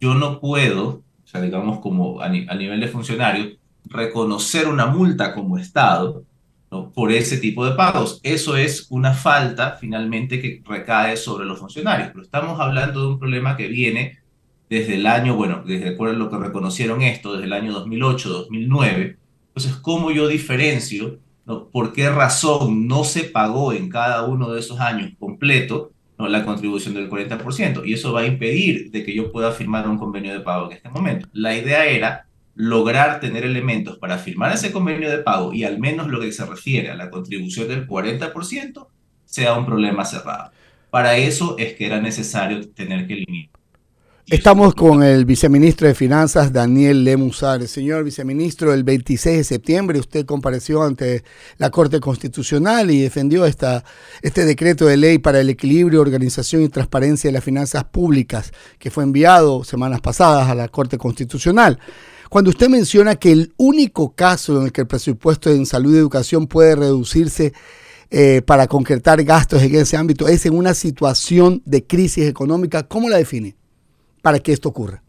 [0.00, 4.86] yo no puedo, o sea, digamos como a, ni- a nivel de funcionario, reconocer una
[4.86, 6.24] multa como Estado
[6.70, 6.90] ¿no?
[6.92, 8.20] por ese tipo de pagos.
[8.22, 12.10] Eso es una falta finalmente que recae sobre los funcionarios.
[12.12, 14.18] Pero estamos hablando de un problema que viene
[14.68, 19.18] desde el año, bueno, desde lo que reconocieron esto, desde el año 2008, 2009.
[19.54, 21.68] Entonces, ¿cómo yo diferencio ¿no?
[21.68, 26.94] por qué razón no se pagó en cada uno de esos años completo la contribución
[26.94, 27.82] del 40%?
[27.84, 30.76] Y eso va a impedir de que yo pueda firmar un convenio de pago en
[30.76, 31.28] este momento.
[31.32, 36.08] La idea era lograr tener elementos para firmar ese convenio de pago y al menos
[36.08, 38.86] lo que se refiere a la contribución del 40%
[39.24, 40.52] sea un problema cerrado.
[40.90, 43.61] Para eso es que era necesario tener que limitar.
[44.28, 47.66] Estamos con el viceministro de Finanzas, Daniel Lemusar.
[47.66, 51.24] Señor viceministro, el 26 de septiembre usted compareció ante
[51.58, 53.84] la Corte Constitucional y defendió esta,
[54.22, 58.92] este decreto de ley para el equilibrio, organización y transparencia de las finanzas públicas, que
[58.92, 61.80] fue enviado semanas pasadas a la Corte Constitucional.
[62.30, 65.98] Cuando usted menciona que el único caso en el que el presupuesto en salud y
[65.98, 67.52] educación puede reducirse
[68.08, 73.08] eh, para concretar gastos en ese ámbito es en una situación de crisis económica, ¿cómo
[73.08, 73.56] la define?
[74.22, 75.02] Para que esto ocurra?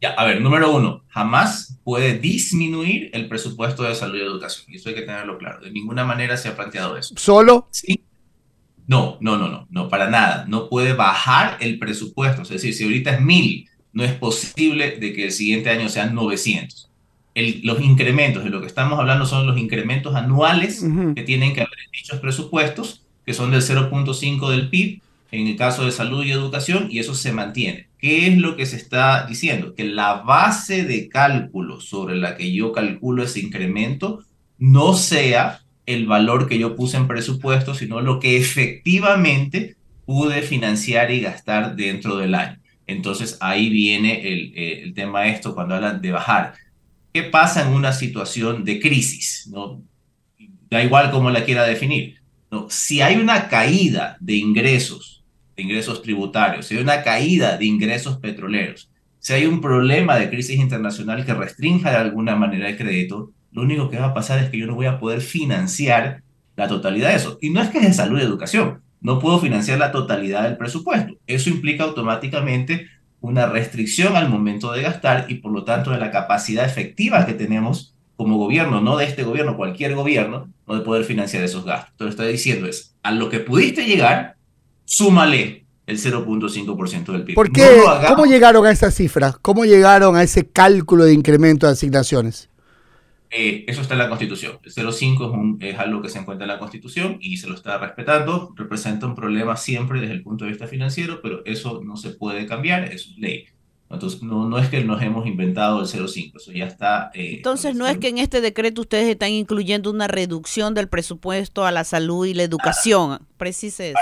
[0.00, 4.66] Ya, a ver, número uno, jamás puede disminuir el presupuesto de salud y educación.
[4.68, 5.60] Y eso hay que tenerlo claro.
[5.60, 7.14] De ninguna manera se ha planteado eso.
[7.16, 7.68] ¿Solo?
[7.70, 8.02] Sí.
[8.88, 10.44] No, no, no, no, no, para nada.
[10.48, 12.42] No puede bajar el presupuesto.
[12.42, 16.14] Es decir, si ahorita es mil, no es posible de que el siguiente año sean
[16.16, 16.90] 900.
[17.34, 21.60] El- los incrementos de lo que estamos hablando son los incrementos anuales que tienen que
[21.60, 25.00] haber en dichos presupuestos, que son del 0.5 del PIB
[25.32, 27.88] en el caso de salud y educación, y eso se mantiene.
[27.98, 29.74] ¿Qué es lo que se está diciendo?
[29.74, 34.22] Que la base de cálculo sobre la que yo calculo ese incremento
[34.58, 41.10] no sea el valor que yo puse en presupuesto, sino lo que efectivamente pude financiar
[41.10, 42.60] y gastar dentro del año.
[42.86, 46.54] Entonces ahí viene el, eh, el tema de esto cuando hablan de bajar.
[47.12, 49.48] ¿Qué pasa en una situación de crisis?
[49.50, 49.82] ¿no?
[50.70, 52.16] Da igual cómo la quiera definir.
[52.50, 52.66] ¿no?
[52.68, 55.21] Si hay una caída de ingresos,
[55.62, 60.58] ingresos tributarios, si hay una caída de ingresos petroleros, si hay un problema de crisis
[60.58, 64.50] internacional que restrinja de alguna manera el crédito, lo único que va a pasar es
[64.50, 66.22] que yo no voy a poder financiar
[66.56, 67.38] la totalidad de eso.
[67.40, 70.56] Y no es que es de salud y educación, no puedo financiar la totalidad del
[70.56, 71.14] presupuesto.
[71.26, 72.88] Eso implica automáticamente
[73.20, 77.34] una restricción al momento de gastar y por lo tanto de la capacidad efectiva que
[77.34, 81.90] tenemos como gobierno, no de este gobierno, cualquier gobierno, no de poder financiar esos gastos.
[81.92, 84.36] Entonces estoy diciendo es, a lo que pudiste llegar,
[84.96, 87.34] súmale el 0.5% del PIB.
[87.34, 87.80] ¿Por No qué?
[87.88, 88.08] hagamos.
[88.10, 89.36] ¿Cómo llegaron a esas cifras?
[89.40, 92.48] ¿Cómo llegaron a ese cálculo de incremento de asignaciones?
[93.30, 94.58] Eh, eso está en la Constitución.
[94.62, 97.54] El 0,5 es, un- es algo que se encuentra en la Constitución y se lo
[97.54, 98.52] está respetando.
[98.54, 102.44] Representa un problema siempre desde el punto de vista financiero, pero eso no se puede
[102.46, 103.46] cambiar, es ley.
[103.88, 107.10] Entonces, no, no es que nos hemos inventado el 0,5, eso ya está.
[107.14, 111.64] eh, Entonces, no es que en este decreto ustedes están incluyendo una reducción del presupuesto
[111.66, 113.20] a la salud y la educación.
[113.38, 113.98] Precise eso.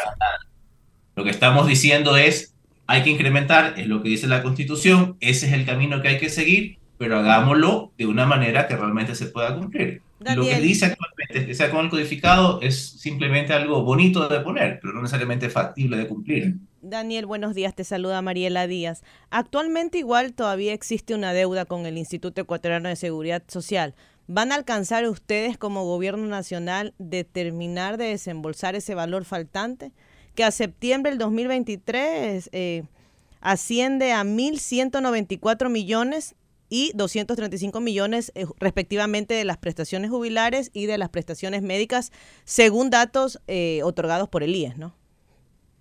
[1.16, 2.54] Lo que estamos diciendo es,
[2.86, 6.18] hay que incrementar, es lo que dice la Constitución, ese es el camino que hay
[6.18, 10.02] que seguir, pero hagámoslo de una manera que realmente se pueda cumplir.
[10.20, 14.78] Lo que dice actualmente que sea con el codificado es simplemente algo bonito de poner,
[14.80, 16.56] pero no necesariamente factible de cumplir.
[16.82, 19.02] Daniel, buenos días, te saluda Mariela Díaz.
[19.30, 23.94] Actualmente igual todavía existe una deuda con el Instituto Ecuatoriano de Seguridad Social.
[24.26, 29.90] ¿Van a alcanzar ustedes como gobierno nacional determinar de desembolsar ese valor faltante?
[30.40, 32.84] Que a septiembre del 2023 eh,
[33.42, 36.34] asciende a 1.194 millones
[36.70, 42.10] y 235 millones eh, respectivamente de las prestaciones jubilares y de las prestaciones médicas,
[42.44, 44.96] según datos eh, otorgados por el IES, ¿no?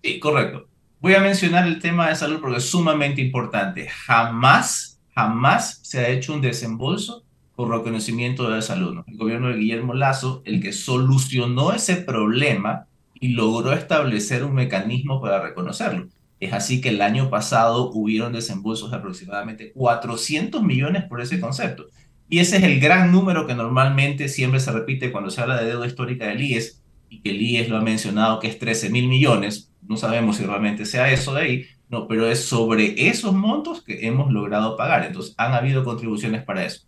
[0.02, 0.68] Sí, correcto.
[1.00, 3.88] Voy a mencionar el tema de salud porque es sumamente importante.
[3.88, 7.24] Jamás, jamás se ha hecho un desembolso
[7.56, 9.04] por reconocimiento de salud.
[9.06, 12.88] El gobierno de Guillermo Lazo, el que solucionó ese problema
[13.20, 16.08] y logró establecer un mecanismo para reconocerlo.
[16.40, 21.86] Es así que el año pasado hubieron desembolsos de aproximadamente 400 millones por ese concepto.
[22.30, 25.66] Y ese es el gran número que normalmente siempre se repite cuando se habla de
[25.66, 29.08] deuda histórica del IES y que el IES lo ha mencionado que es 13 mil
[29.08, 29.70] millones.
[29.86, 34.06] No sabemos si realmente sea eso de ahí, no, pero es sobre esos montos que
[34.06, 35.04] hemos logrado pagar.
[35.04, 36.86] Entonces, han habido contribuciones para eso.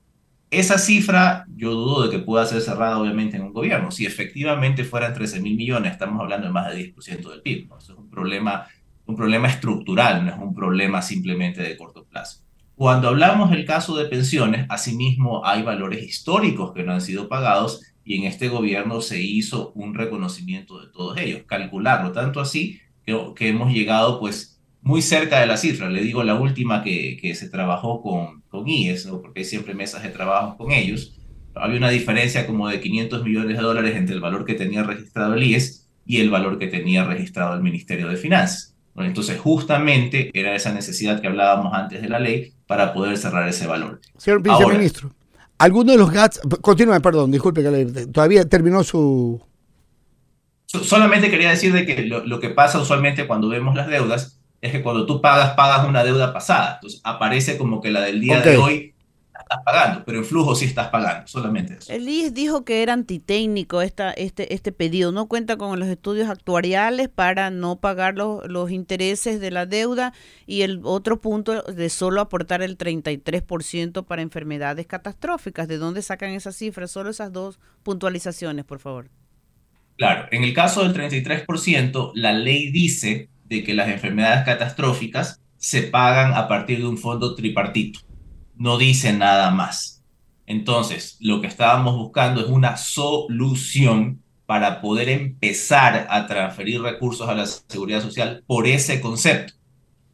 [0.53, 3.90] Esa cifra yo dudo de que pueda ser cerrada obviamente en un gobierno.
[3.90, 7.70] Si efectivamente fueran 13 mil millones, estamos hablando de más de 10% del PIB.
[7.78, 8.66] Eso es un problema,
[9.07, 12.42] un problema estructural, no es un problema simplemente de corto plazo.
[12.74, 17.80] Cuando hablamos del caso de pensiones, asimismo hay valores históricos que no han sido pagados
[18.05, 23.18] y en este gobierno se hizo un reconocimiento de todos ellos, calcularlo, tanto así que,
[23.34, 24.51] que hemos llegado pues
[24.83, 25.89] muy cerca de la cifra.
[25.89, 29.20] Le digo la última que, que se trabajó con, con IES, ¿no?
[29.22, 31.14] porque hay siempre mesas de trabajo con ellos.
[31.55, 35.35] Había una diferencia como de 500 millones de dólares entre el valor que tenía registrado
[35.35, 38.74] el IES y el valor que tenía registrado el Ministerio de Finanzas.
[38.95, 39.05] ¿no?
[39.05, 43.66] Entonces, justamente era esa necesidad que hablábamos antes de la ley para poder cerrar ese
[43.66, 44.01] valor.
[44.16, 45.14] Señor viceministro,
[45.59, 49.41] ¿alguno de los GATS, continúe, perdón, disculpe que todavía terminó su...
[50.66, 54.41] So- Solamente quería decir de que lo, lo que pasa usualmente cuando vemos las deudas
[54.62, 56.74] es que cuando tú pagas, pagas una deuda pasada.
[56.76, 58.94] Entonces aparece como que la del día de hoy
[59.34, 61.92] la estás pagando, pero en flujo sí estás pagando, solamente eso.
[61.92, 65.10] El IES dijo que era antitécnico esta, este, este pedido.
[65.10, 70.12] No cuenta con los estudios actuariales para no pagar los, los intereses de la deuda
[70.46, 75.66] y el otro punto de solo aportar el 33% para enfermedades catastróficas.
[75.66, 76.92] ¿De dónde sacan esas cifras?
[76.92, 79.10] Solo esas dos puntualizaciones, por favor.
[79.96, 85.82] Claro, en el caso del 33%, la ley dice de que las enfermedades catastróficas se
[85.82, 88.00] pagan a partir de un fondo tripartito.
[88.57, 90.03] No dice nada más.
[90.46, 97.34] Entonces, lo que estábamos buscando es una solución para poder empezar a transferir recursos a
[97.34, 99.55] la seguridad social por ese concepto.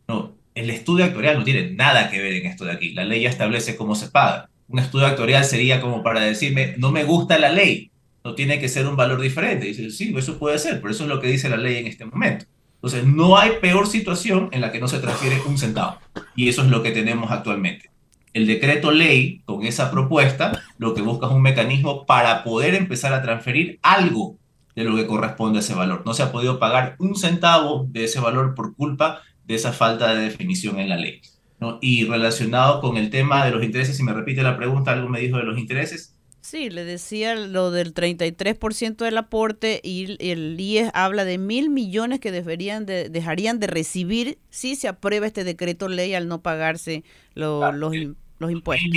[0.07, 2.93] No, el estudio actuarial no tiene nada que ver en esto de aquí.
[2.93, 4.51] La ley ya establece cómo se paga.
[4.68, 7.91] Un estudio actuarial sería como para decirme, no me gusta la ley,
[8.22, 9.66] no tiene que ser un valor diferente.
[9.66, 12.05] Dice, sí, eso puede ser, pero eso es lo que dice la ley en este
[12.05, 12.45] momento.
[12.79, 15.99] Entonces, no hay peor situación en la que no se transfiere un centavo.
[16.37, 17.91] Y eso es lo que tenemos actualmente.
[18.33, 23.12] El decreto ley, con esa propuesta, lo que busca es un mecanismo para poder empezar
[23.12, 24.37] a transferir algo
[24.76, 26.03] de lo que corresponde a ese valor.
[26.07, 30.14] No se ha podido pagar un centavo de ese valor por culpa de esa falta
[30.14, 31.20] de definición en la ley.
[31.59, 31.79] ¿no?
[31.81, 35.20] Y relacionado con el tema de los intereses, si me repite la pregunta, algo me
[35.20, 36.18] dijo de los intereses.
[36.51, 42.20] Sí, le decía lo del 33% del aporte y el IES habla de mil millones
[42.20, 47.05] que deberían de- dejarían de recibir si se aprueba este decreto ley al no pagarse
[47.34, 47.92] lo- los,
[48.38, 48.88] los impuestos.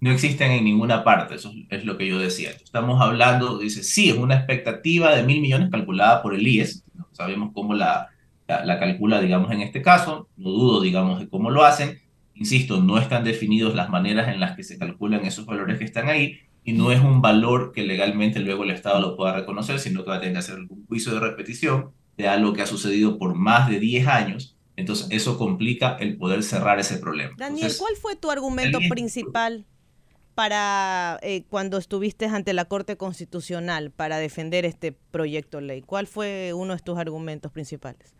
[0.00, 2.50] no existen en ninguna parte, eso es lo que yo decía.
[2.50, 7.06] Estamos hablando, dice, sí, es una expectativa de mil millones calculada por el IES, no
[7.12, 8.08] sabemos cómo la,
[8.46, 12.01] la, la calcula, digamos, en este caso, no dudo, digamos, de cómo lo hacen.
[12.42, 16.08] Insisto, no están definidos las maneras en las que se calculan esos valores que están
[16.08, 20.02] ahí y no es un valor que legalmente luego el Estado lo pueda reconocer, sino
[20.02, 23.16] que va a tener que hacer algún juicio de repetición de algo que ha sucedido
[23.16, 24.56] por más de 10 años.
[24.74, 27.32] Entonces, eso complica el poder cerrar ese problema.
[27.36, 29.64] Daniel, Entonces, ¿cuál fue tu argumento el principal
[30.34, 35.82] para eh, cuando estuviste ante la Corte Constitucional para defender este proyecto de ley?
[35.82, 38.12] ¿Cuál fue uno de tus argumentos principales?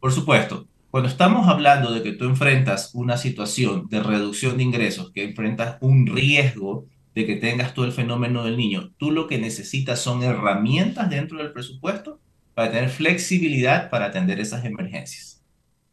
[0.00, 5.12] Por supuesto, cuando estamos hablando de que tú enfrentas una situación de reducción de ingresos,
[5.12, 9.38] que enfrentas un riesgo de que tengas tú el fenómeno del niño, tú lo que
[9.38, 12.20] necesitas son herramientas dentro del presupuesto
[12.54, 15.44] para tener flexibilidad para atender esas emergencias.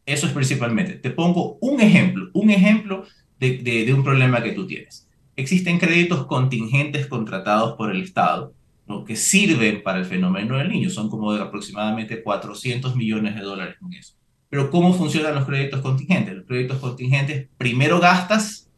[0.06, 0.94] Eso es principalmente.
[0.94, 3.04] Te pongo un ejemplo, un ejemplo
[3.38, 5.08] de, de- de un problema que tú tienes.
[5.36, 8.54] Existen créditos contingentes contratados por el Estado
[8.86, 9.04] ¿no?
[9.04, 10.90] que sirven para el fenómeno del niño.
[10.90, 14.14] Son como de aproximadamente 400 millones de dólares con eso.
[14.50, 16.34] Pero ¿cómo funcionan los créditos contingentes?
[16.34, 18.70] Los créditos contingentes, primero gastas,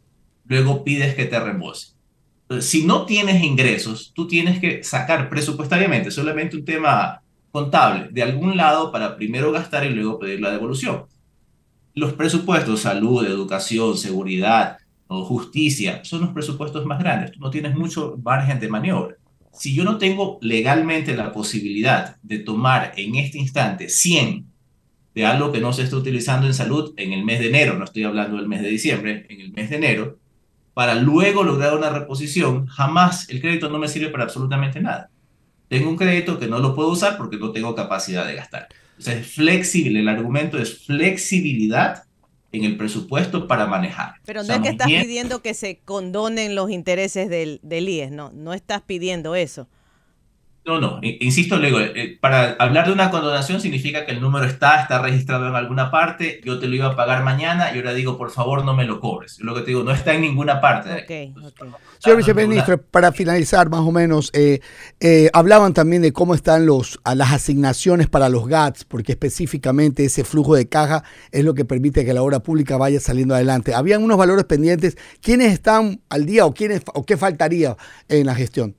[0.47, 1.97] luego pides que te reembolsen.
[2.61, 8.57] Si no tienes ingresos, tú tienes que sacar presupuestariamente, solamente un tema contable, de algún
[8.57, 11.05] lado para primero gastar y luego pedir la devolución.
[11.95, 17.33] Los presupuestos, salud, educación, seguridad o justicia, son los presupuestos más grandes.
[17.33, 19.17] Tú no tienes mucho margen de maniobra.
[19.53, 24.50] Si yo no tengo legalmente la posibilidad de tomar en este instante 100
[25.15, 27.85] de algo que no se está utilizando en salud en el mes de enero, no
[27.85, 30.19] estoy hablando del mes de diciembre, en el mes de enero,
[30.75, 35.11] para luego lograr una reposición, jamás el crédito no me sirve para absolutamente nada.
[35.69, 38.69] Tengo un crédito que no lo puedo usar porque no tengo capacidad de gastar.
[38.99, 42.05] Entonces es flexible, el argumento es flexibilidad
[42.53, 44.15] en el presupuesto para manejar.
[44.25, 47.61] Pero no O sea, es que estás bien- pidiendo que se condonen los intereses del,
[47.63, 49.69] del IES, no, no estás pidiendo eso.
[50.63, 54.83] No, no, insisto, luego, eh, para hablar de una condonación significa que el número está,
[54.83, 58.19] está registrado en alguna parte, yo te lo iba a pagar mañana y ahora digo,
[58.19, 59.39] por favor, no me lo cobres.
[59.39, 60.91] Yo lo que te digo, no está en ninguna parte.
[60.91, 61.35] de aquí.
[61.99, 64.61] Señor viceministro, para finalizar más o menos, eh,
[65.01, 70.05] eh, hablaban también de cómo están los, a las asignaciones para los GATS, porque específicamente
[70.05, 73.75] ese flujo de caja es lo que permite que la obra pública vaya saliendo adelante.
[73.75, 74.99] Habían unos valores pendientes.
[75.23, 77.77] ¿Quiénes están al día o, quiénes, o qué faltaría
[78.09, 78.77] en la gestión?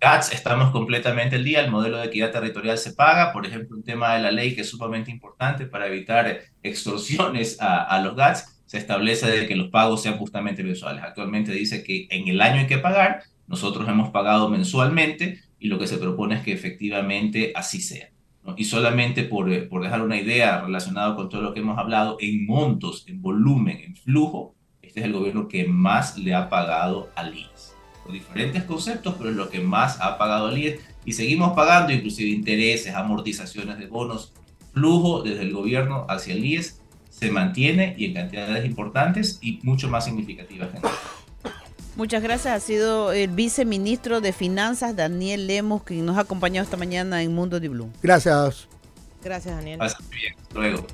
[0.00, 3.82] GATS estamos completamente al día, el modelo de equidad territorial se paga, por ejemplo, un
[3.82, 8.62] tema de la ley que es sumamente importante para evitar extorsiones a, a los GATS,
[8.64, 11.04] se establece de que los pagos sean justamente mensuales.
[11.04, 15.78] Actualmente dice que en el año hay que pagar, nosotros hemos pagado mensualmente y lo
[15.78, 18.08] que se propone es que efectivamente así sea.
[18.42, 18.54] ¿no?
[18.56, 22.16] Y solamente por, eh, por dejar una idea relacionada con todo lo que hemos hablado,
[22.20, 27.10] en montos, en volumen, en flujo, este es el gobierno que más le ha pagado
[27.16, 27.69] al IES
[28.10, 31.92] por diferentes conceptos, pero es lo que más ha pagado el IES y seguimos pagando
[31.92, 34.32] inclusive intereses, amortizaciones de bonos,
[34.72, 39.88] flujo desde el gobierno hacia el IES se mantiene y en cantidades importantes y mucho
[39.88, 40.68] más significativas.
[41.96, 42.54] Muchas gracias.
[42.54, 47.34] Ha sido el viceministro de Finanzas, Daniel Lemos, quien nos ha acompañado esta mañana en
[47.34, 47.90] Mundo de Blue.
[48.02, 48.68] Gracias.
[49.22, 49.78] Gracias, Daniel.
[49.78, 50.34] Pasa muy bien.
[50.38, 50.86] Hasta Luego.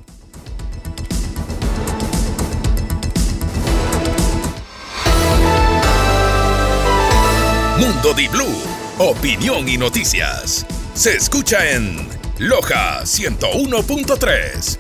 [7.78, 8.62] Mundo Di Blue,
[8.98, 10.64] opinión y noticias.
[10.94, 12.08] Se escucha en
[12.38, 14.78] Loja 101.3.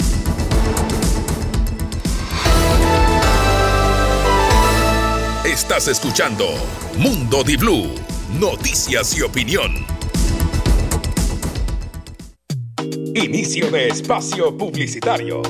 [5.44, 6.46] Estás escuchando
[6.96, 7.94] Mundo Di Blue,
[8.40, 9.84] noticias y opinión.
[13.14, 15.42] Inicio de espacio publicitario.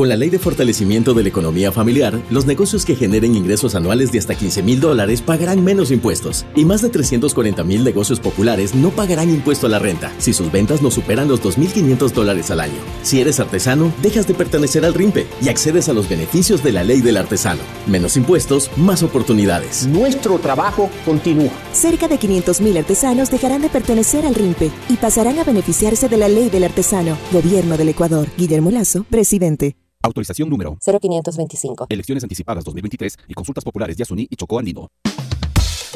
[0.00, 4.10] Con la Ley de Fortalecimiento de la Economía Familiar, los negocios que generen ingresos anuales
[4.10, 8.74] de hasta 15 mil dólares pagarán menos impuestos y más de 340 mil negocios populares
[8.74, 12.60] no pagarán impuesto a la renta si sus ventas no superan los 2.500 dólares al
[12.60, 12.80] año.
[13.02, 16.82] Si eres artesano, dejas de pertenecer al RIMPE y accedes a los beneficios de la
[16.82, 17.60] Ley del Artesano.
[17.86, 19.86] Menos impuestos, más oportunidades.
[19.86, 21.52] Nuestro trabajo continúa.
[21.74, 26.28] Cerca de 500.000 artesanos dejarán de pertenecer al RIMPE y pasarán a beneficiarse de la
[26.28, 27.18] ley del artesano.
[27.32, 28.28] Gobierno del Ecuador.
[28.38, 29.76] Guillermo Lazo, presidente.
[30.02, 31.86] Autorización número 0525.
[31.90, 34.88] Elecciones anticipadas 2023 y consultas populares de Asuní y Chocó Andino.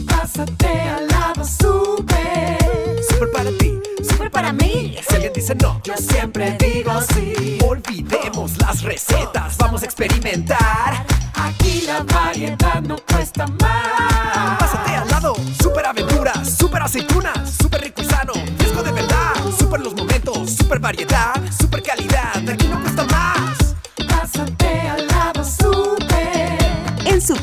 [0.06, 2.58] Pásate al lado super.
[3.08, 4.96] Super para ti, super para mí.
[5.08, 7.58] Si alguien dice no, yo siempre digo sí.
[7.66, 11.06] Olvidemos las recetas, vamos a experimentar.
[11.34, 14.58] Aquí la variedad no cuesta más.
[14.58, 19.32] Pásate al lado, super aventuras, super aceitunas, super rico y sano, fresco de verdad.
[19.58, 22.36] Super los momentos, super variedad, super calidad.
[22.46, 23.43] Aquí no cuesta más.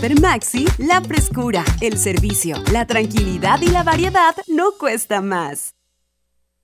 [0.02, 5.76] En Super Maxi, la frescura, el servicio, la tranquilidad y la variedad no cuesta más.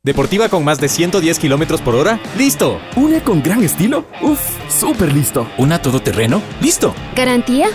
[0.08, 2.18] ¿Deportiva con más de 110 kilómetros por hora?
[2.38, 2.80] ¡Listo!
[2.96, 4.06] ¿Una con gran estilo?
[4.22, 4.40] ¡Uf!
[4.70, 5.46] ¡Súper listo!
[5.58, 6.42] ¿Una todoterreno?
[6.62, 6.96] ¡Listo!
[7.14, 7.68] ¿Garantía?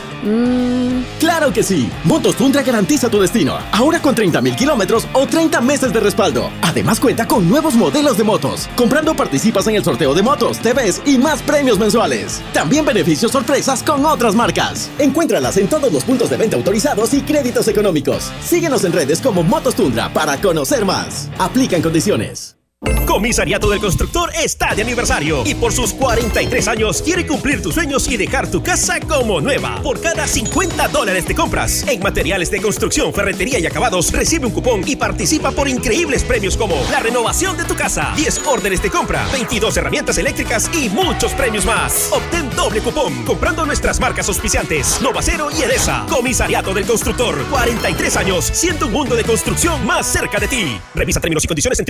[1.20, 1.90] Claro que sí.
[2.04, 3.58] Motos Tundra garantiza tu destino.
[3.72, 6.48] Ahora con 30 mil kilómetros o 30 meses de respaldo.
[6.62, 8.66] Además cuenta con nuevos modelos de motos.
[8.76, 12.40] Comprando participas en el sorteo de motos, TVs y más premios mensuales.
[12.54, 14.90] También beneficios sorpresas con otras marcas.
[14.98, 18.32] Encuéntralas en todos los puntos de venta autorizados y créditos económicos.
[18.42, 21.28] Síguenos en redes como Motos Tundra para conocer más.
[21.38, 22.21] Aplican condiciones.
[22.22, 22.61] Quiñones.
[23.06, 28.08] Comisariato del Constructor está de aniversario y por sus 43 años quiere cumplir tus sueños
[28.08, 29.80] y dejar tu casa como nueva.
[29.82, 34.52] Por cada 50 dólares de compras en materiales de construcción, ferretería y acabados, recibe un
[34.52, 38.90] cupón y participa por increíbles premios como la renovación de tu casa, 10 órdenes de
[38.90, 42.10] compra, 22 herramientas eléctricas y muchos premios más.
[42.12, 46.04] Obtén doble cupón comprando nuestras marcas auspiciantes Novacero y Edesa.
[46.08, 50.80] Comisariato del Constructor, 43 años, siendo un mundo de construcción más cerca de ti.
[50.94, 51.84] Revisa términos y condiciones en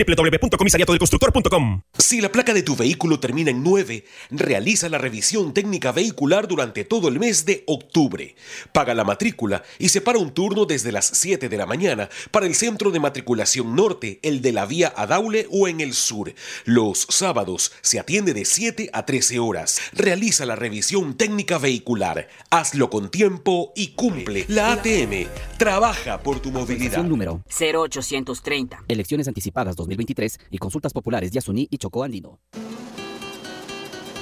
[1.98, 6.84] Si la placa de tu vehículo termina en 9, realiza la revisión técnica vehicular durante
[6.84, 8.34] todo el mes de octubre.
[8.72, 12.54] Paga la matrícula y separa un turno desde las 7 de la mañana para el
[12.54, 16.34] centro de matriculación norte, el de la vía Adaule o en el sur.
[16.64, 19.80] Los sábados se atiende de 7 a 13 horas.
[19.92, 22.28] Realiza la revisión técnica vehicular.
[22.50, 24.44] Hazlo con tiempo y cumple.
[24.48, 25.26] La ATM
[25.58, 27.04] trabaja por tu movilidad.
[27.04, 28.84] Número 0830.
[28.88, 32.40] Elecciones anticipadas 2023 y consultas populares de y Chocó Andino.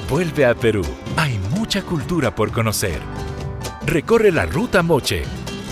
[0.09, 0.83] Vuelve a Perú.
[1.17, 3.01] Hay mucha cultura por conocer.
[3.87, 5.23] Recorre la Ruta Moche.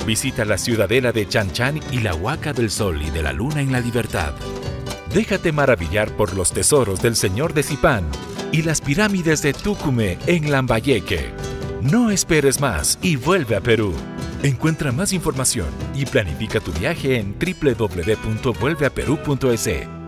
[0.07, 3.61] Visita la ciudadela de Chan Chan y la Huaca del Sol y de la Luna
[3.61, 4.35] en la Libertad.
[5.13, 8.05] Déjate maravillar por los tesoros del Señor de Zipán
[8.53, 11.33] y las pirámides de Tucumé en Lambayeque.
[11.83, 13.93] No esperes más y vuelve a Perú.
[14.45, 20.08] Encuentra más información y planifica tu viaje en www.vuelveaperú.es.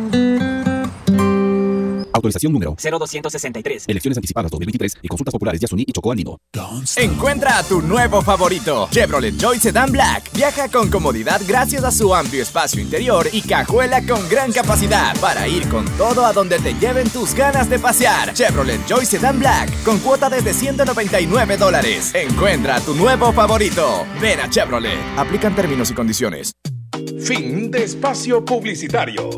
[2.13, 3.85] Autorización número 0263.
[3.87, 6.37] Elecciones anticipadas 2023 y consultas populares Yasuní y Chocó Andino.
[6.97, 10.31] Encuentra a tu nuevo favorito, Chevrolet Joy Sedan Black.
[10.33, 15.47] Viaja con comodidad gracias a su amplio espacio interior y cajuela con gran capacidad para
[15.47, 18.33] ir con todo a donde te lleven tus ganas de pasear.
[18.33, 22.11] Chevrolet Joy Sedan Black con cuota desde 199 dólares.
[22.13, 24.05] Encuentra a tu nuevo favorito.
[24.21, 24.99] Ven a Chevrolet.
[25.17, 26.53] Aplican términos y condiciones.
[27.23, 29.29] Fin de espacio publicitario.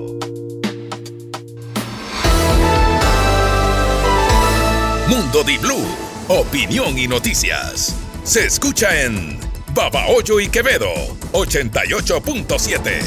[5.15, 5.85] Mundo Di Blue,
[6.27, 7.93] opinión y noticias.
[8.23, 9.37] Se escucha en
[9.71, 10.91] Babahoyo y Quevedo,
[11.33, 12.99] 88.7.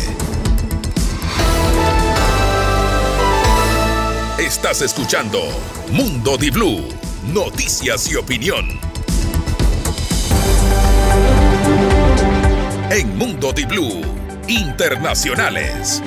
[4.38, 5.40] Estás escuchando
[5.90, 6.88] Mundo Di Blue,
[7.34, 8.78] noticias y opinión.
[12.92, 14.00] En Mundo Di Blue,
[14.46, 16.00] internacionales.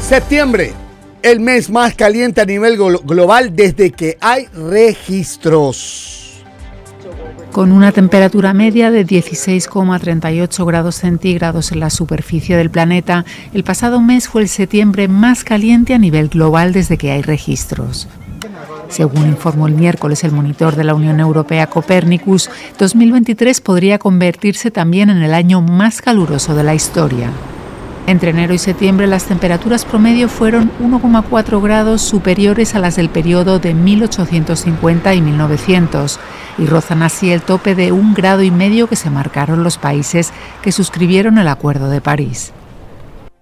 [0.00, 0.85] Septiembre,
[1.26, 6.12] el mes más caliente a nivel glo- global desde que hay registros.
[7.50, 14.00] Con una temperatura media de 16,38 grados centígrados en la superficie del planeta, el pasado
[14.00, 18.06] mes fue el septiembre más caliente a nivel global desde que hay registros.
[18.88, 25.10] Según informó el miércoles el monitor de la Unión Europea Copernicus, 2023 podría convertirse también
[25.10, 27.30] en el año más caluroso de la historia.
[28.06, 33.58] Entre enero y septiembre las temperaturas promedio fueron 1,4 grados superiores a las del periodo
[33.58, 36.20] de 1850 y 1900
[36.58, 40.32] y rozan así el tope de un grado y medio que se marcaron los países
[40.62, 42.52] que suscribieron el Acuerdo de París.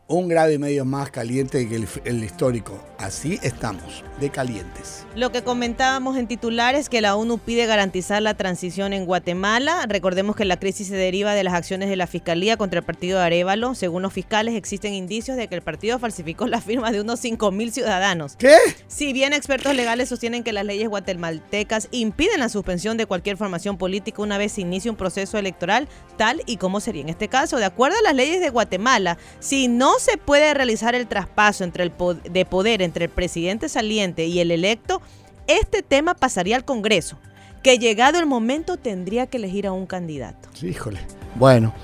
[0.07, 2.79] Un grado y medio más caliente que el, el histórico.
[2.99, 5.07] Así estamos, de calientes.
[5.17, 9.87] Lo que comentábamos en titulares que la ONU pide garantizar la transición en Guatemala.
[9.89, 13.19] Recordemos que la crisis se deriva de las acciones de la Fiscalía contra el partido
[13.19, 13.75] de Arevalo.
[13.75, 17.71] Según los fiscales, existen indicios de que el partido falsificó las firmas de unos 5.000
[17.71, 18.37] ciudadanos.
[18.37, 18.57] ¿Qué?
[18.87, 23.79] Si bien expertos legales sostienen que las leyes guatemaltecas impiden la suspensión de cualquier formación
[23.79, 25.89] política una vez se inicie un proceso electoral,
[26.19, 27.57] tal y como sería en este caso.
[27.57, 31.85] De acuerdo a las leyes de Guatemala, si no se puede realizar el traspaso entre
[31.85, 31.93] el
[32.31, 35.01] de poder entre el presidente saliente y el electo,
[35.47, 37.19] este tema pasaría al Congreso,
[37.63, 40.49] que llegado el momento tendría que elegir a un candidato.
[40.63, 41.01] Híjole.
[41.35, 41.75] Bueno,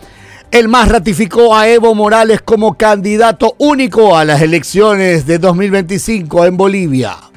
[0.51, 6.57] el MAS ratificó a Evo Morales como candidato único a las elecciones de 2025 en
[6.57, 7.30] Bolivia.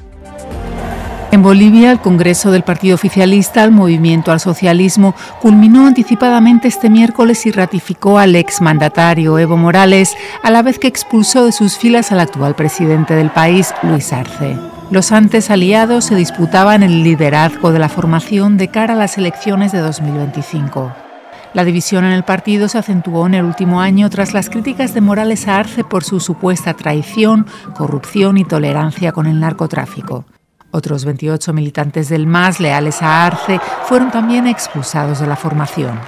[1.44, 7.50] Bolivia, el Congreso del Partido Oficialista, el Movimiento al Socialismo, culminó anticipadamente este miércoles y
[7.50, 12.54] ratificó al exmandatario Evo Morales, a la vez que expulsó de sus filas al actual
[12.54, 14.56] presidente del país, Luis Arce.
[14.90, 19.70] Los antes aliados se disputaban el liderazgo de la formación de cara a las elecciones
[19.70, 20.94] de 2025.
[21.52, 25.02] La división en el partido se acentuó en el último año tras las críticas de
[25.02, 27.44] Morales a Arce por su supuesta traición,
[27.76, 30.24] corrupción y tolerancia con el narcotráfico.
[30.74, 36.00] Otros 28 militantes del MAS leales a Arce fueron también expulsados de la formación.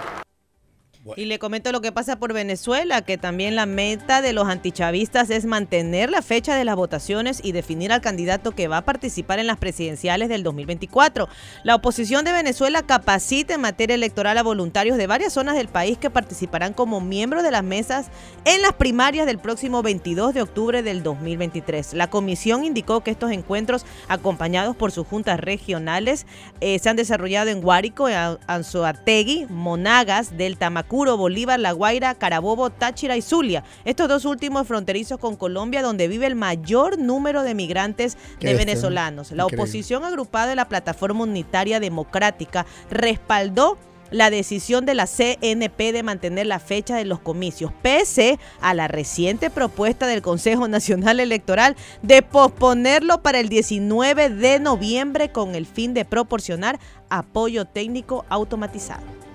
[1.15, 5.31] Y le comento lo que pasa por Venezuela, que también la meta de los antichavistas
[5.31, 9.39] es mantener la fecha de las votaciones y definir al candidato que va a participar
[9.39, 11.29] en las presidenciales del 2024.
[11.63, 15.99] La oposición de Venezuela capacita en materia electoral a voluntarios de varias zonas del país
[15.99, 18.07] que participarán como miembros de las mesas
[18.45, 21.95] en las primarias del próximo 22 de octubre del 2023.
[21.95, 26.27] La comisión indicó que estos encuentros, acompañados por sus juntas regionales,
[26.61, 30.57] eh, se han desarrollado en Guárico, en Anzoátegui, Monagas, del
[31.05, 33.65] Bolívar, La Guaira, Carabobo, Táchira y Zulia.
[33.85, 39.31] Estos dos últimos fronterizos con Colombia, donde vive el mayor número de migrantes de venezolanos.
[39.33, 39.63] La increíble.
[39.63, 43.77] oposición agrupada de la Plataforma Unitaria Democrática respaldó
[44.11, 48.89] la decisión de la CNP de mantener la fecha de los comicios, pese a la
[48.89, 55.67] reciente propuesta del Consejo Nacional Electoral de posponerlo para el 19 de noviembre con el
[55.67, 56.79] fin de proporcionar
[57.09, 59.26] apoyo técnico automatizado.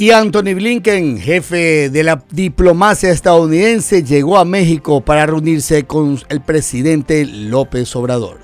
[0.00, 6.40] Y Anthony Blinken, jefe de la diplomacia estadounidense, llegó a México para reunirse con el
[6.40, 8.38] presidente López Obrador.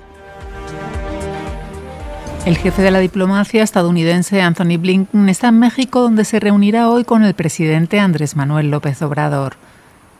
[2.45, 7.05] El jefe de la diplomacia estadounidense Anthony Blinken está en México donde se reunirá hoy
[7.05, 9.55] con el presidente Andrés Manuel López Obrador.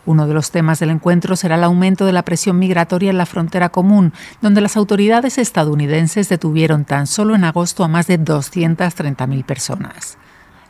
[0.06, 3.26] Uno de los temas del encuentro será el aumento de la presión migratoria en la
[3.26, 9.44] frontera común, donde las autoridades estadounidenses detuvieron tan solo en agosto a más de 230.000
[9.44, 10.18] personas.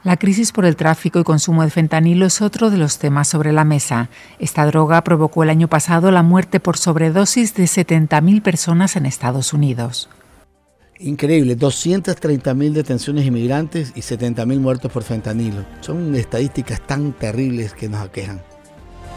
[0.06, 3.52] La crisis por el tráfico y consumo de fentanilo es otro de los temas sobre
[3.52, 4.10] la mesa.
[4.38, 9.52] Esta droga provocó el año pasado la muerte por sobredosis de 70.000 personas en Estados
[9.52, 10.08] Unidos.
[11.00, 15.66] Increíble, 230.000 detenciones inmigrantes y 70.000 muertos por fentanilo.
[15.82, 18.44] Son estadísticas tan terribles que nos aquejan.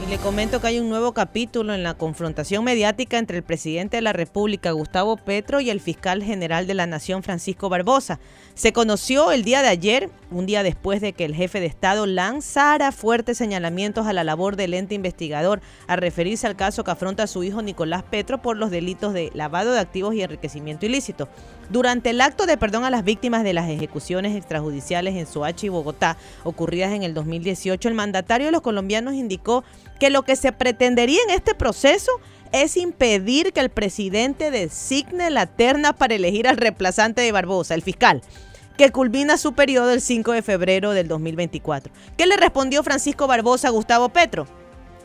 [0.00, 3.96] Y le comento que hay un nuevo capítulo en la confrontación mediática entre el presidente
[3.96, 8.20] de la República, Gustavo Petro, y el fiscal general de la Nación, Francisco Barbosa.
[8.58, 12.06] Se conoció el día de ayer, un día después de que el jefe de Estado
[12.06, 17.22] lanzara fuertes señalamientos a la labor del ente investigador a referirse al caso que afronta
[17.22, 21.28] a su hijo Nicolás Petro por los delitos de lavado de activos y enriquecimiento ilícito.
[21.70, 25.68] Durante el acto de perdón a las víctimas de las ejecuciones extrajudiciales en Soachi y
[25.70, 29.62] Bogotá, ocurridas en el 2018, el mandatario de los colombianos indicó
[30.00, 32.10] que lo que se pretendería en este proceso
[32.50, 37.82] es impedir que el presidente designe la terna para elegir al reemplazante de Barbosa, el
[37.82, 38.22] fiscal,
[38.78, 41.92] que culmina su periodo el 5 de febrero del 2024.
[42.16, 44.46] ¿Qué le respondió Francisco Barbosa a Gustavo Petro?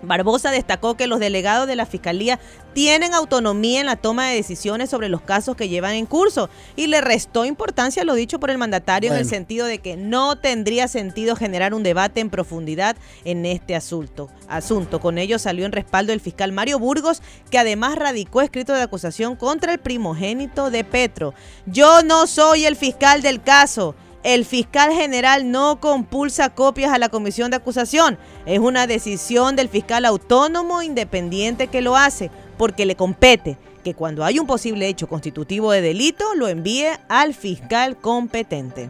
[0.04, 2.40] Barbosa destacó que los delegados de la Fiscalía
[2.74, 6.88] tienen autonomía en la toma de decisiones sobre los casos que llevan en curso y
[6.88, 10.38] le restó importancia a lo dicho por el mandatario en el sentido de que no
[10.38, 14.30] tendría sentido generar un debate en profundidad en este asunto.
[14.48, 15.00] asunto.
[15.00, 19.36] Con ello salió en respaldo el fiscal Mario Burgos, que además radicó escrito de acusación
[19.36, 21.34] contra el primogénito de Petro.
[21.66, 23.96] Yo no soy el fiscal del caso.
[24.24, 28.18] El fiscal general no compulsa copias a la comisión de acusación.
[28.46, 34.24] Es una decisión del fiscal autónomo independiente que lo hace, porque le compete que cuando
[34.24, 38.90] hay un posible hecho constitutivo de delito lo envíe al fiscal competente.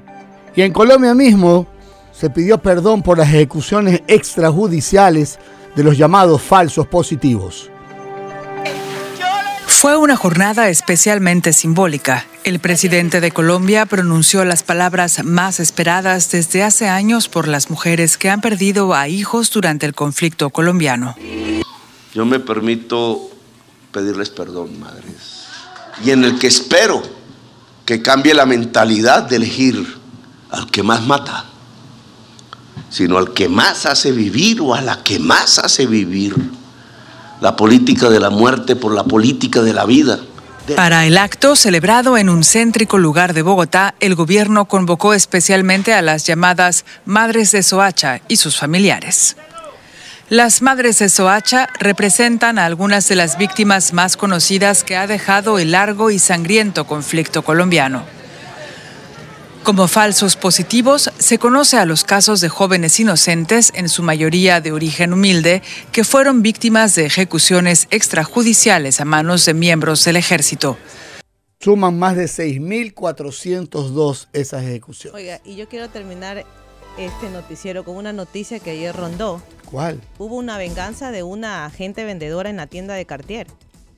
[0.55, 1.65] Y en Colombia mismo
[2.11, 5.39] se pidió perdón por las ejecuciones extrajudiciales
[5.75, 7.71] de los llamados falsos positivos.
[9.83, 12.25] Fue una jornada especialmente simbólica.
[12.45, 18.17] El presidente de Colombia pronunció las palabras más esperadas desde hace años por las mujeres
[18.17, 21.17] que han perdido a hijos durante el conflicto colombiano.
[22.15, 23.29] Yo me permito
[23.91, 25.47] pedirles perdón, madres,
[26.01, 27.03] y en el que espero
[27.85, 29.85] que cambie la mentalidad de elegir
[30.49, 31.43] al que más mata,
[32.89, 36.62] sino al que más hace vivir o a la que más hace vivir
[37.43, 40.17] la política de la muerte por la política de la vida.
[40.77, 46.01] Para el acto celebrado en un céntrico lugar de Bogotá, el gobierno convocó especialmente a
[46.01, 49.35] las llamadas Madres de Soacha y sus familiares.
[50.29, 55.59] Las Madres de Soacha representan a algunas de las víctimas más conocidas que ha dejado
[55.59, 58.05] el largo y sangriento conflicto colombiano.
[59.63, 64.73] Como falsos positivos, se conoce a los casos de jóvenes inocentes, en su mayoría de
[64.73, 65.61] origen humilde,
[65.93, 70.77] que fueron víctimas de ejecuciones extrajudiciales a manos de miembros del ejército.
[71.61, 75.15] Suman más de 6.402 esas ejecuciones.
[75.15, 76.43] Oiga, y yo quiero terminar
[76.97, 79.41] este noticiero con una noticia que ayer rondó.
[79.71, 80.01] ¿Cuál?
[80.17, 83.47] Hubo una venganza de una agente vendedora en la tienda de Cartier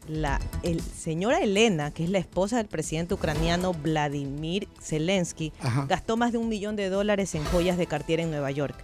[0.08, 5.52] la el, señora Elena, que es la esposa del presidente ucraniano Vladimir Zelensky,
[5.88, 8.76] gastó más de un millón de dólares en joyas de Cartier en Nueva York.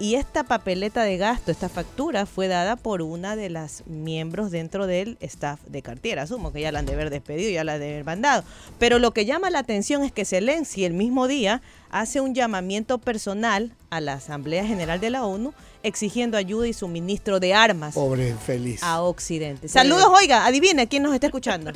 [0.00, 4.88] Y esta papeleta de gasto, esta factura, fue dada por una de las miembros dentro
[4.88, 6.18] del staff de Cartier.
[6.18, 8.42] Asumo que ya la han de haber despedido, ya la han de haber mandado.
[8.80, 12.98] Pero lo que llama la atención es que Zelensky el mismo día hace un llamamiento
[12.98, 18.34] personal a la Asamblea General de la ONU exigiendo ayuda y suministro de armas Pobre
[18.44, 18.82] feliz.
[18.82, 19.68] a Occidente.
[19.68, 21.70] Saludos, oiga, adivine quién nos está escuchando.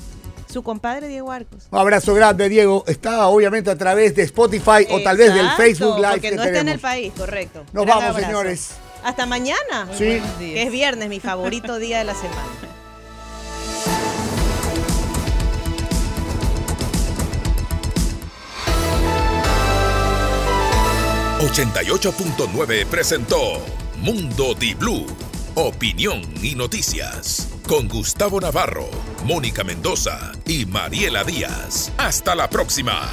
[0.52, 1.64] Su compadre Diego Arcos.
[1.70, 2.82] Un abrazo grande, Diego.
[2.86, 6.42] Está obviamente a través de Spotify o tal vez del Facebook Live Porque que no
[6.42, 6.74] está en tenemos.
[6.74, 7.64] el país, correcto.
[7.72, 8.26] Nos Gran vamos, abrazo.
[8.26, 8.70] señores.
[9.04, 9.86] Hasta mañana.
[9.96, 10.20] Sí.
[10.38, 12.42] Que es viernes, mi favorito día de la semana.
[21.78, 23.60] 88.9 presentó
[24.00, 25.06] Mundo Di Blue,
[25.56, 28.88] opinión y noticias con Gustavo Navarro,
[29.24, 31.92] Mónica Mendoza y Mariela Díaz.
[31.98, 33.08] Hasta la próxima.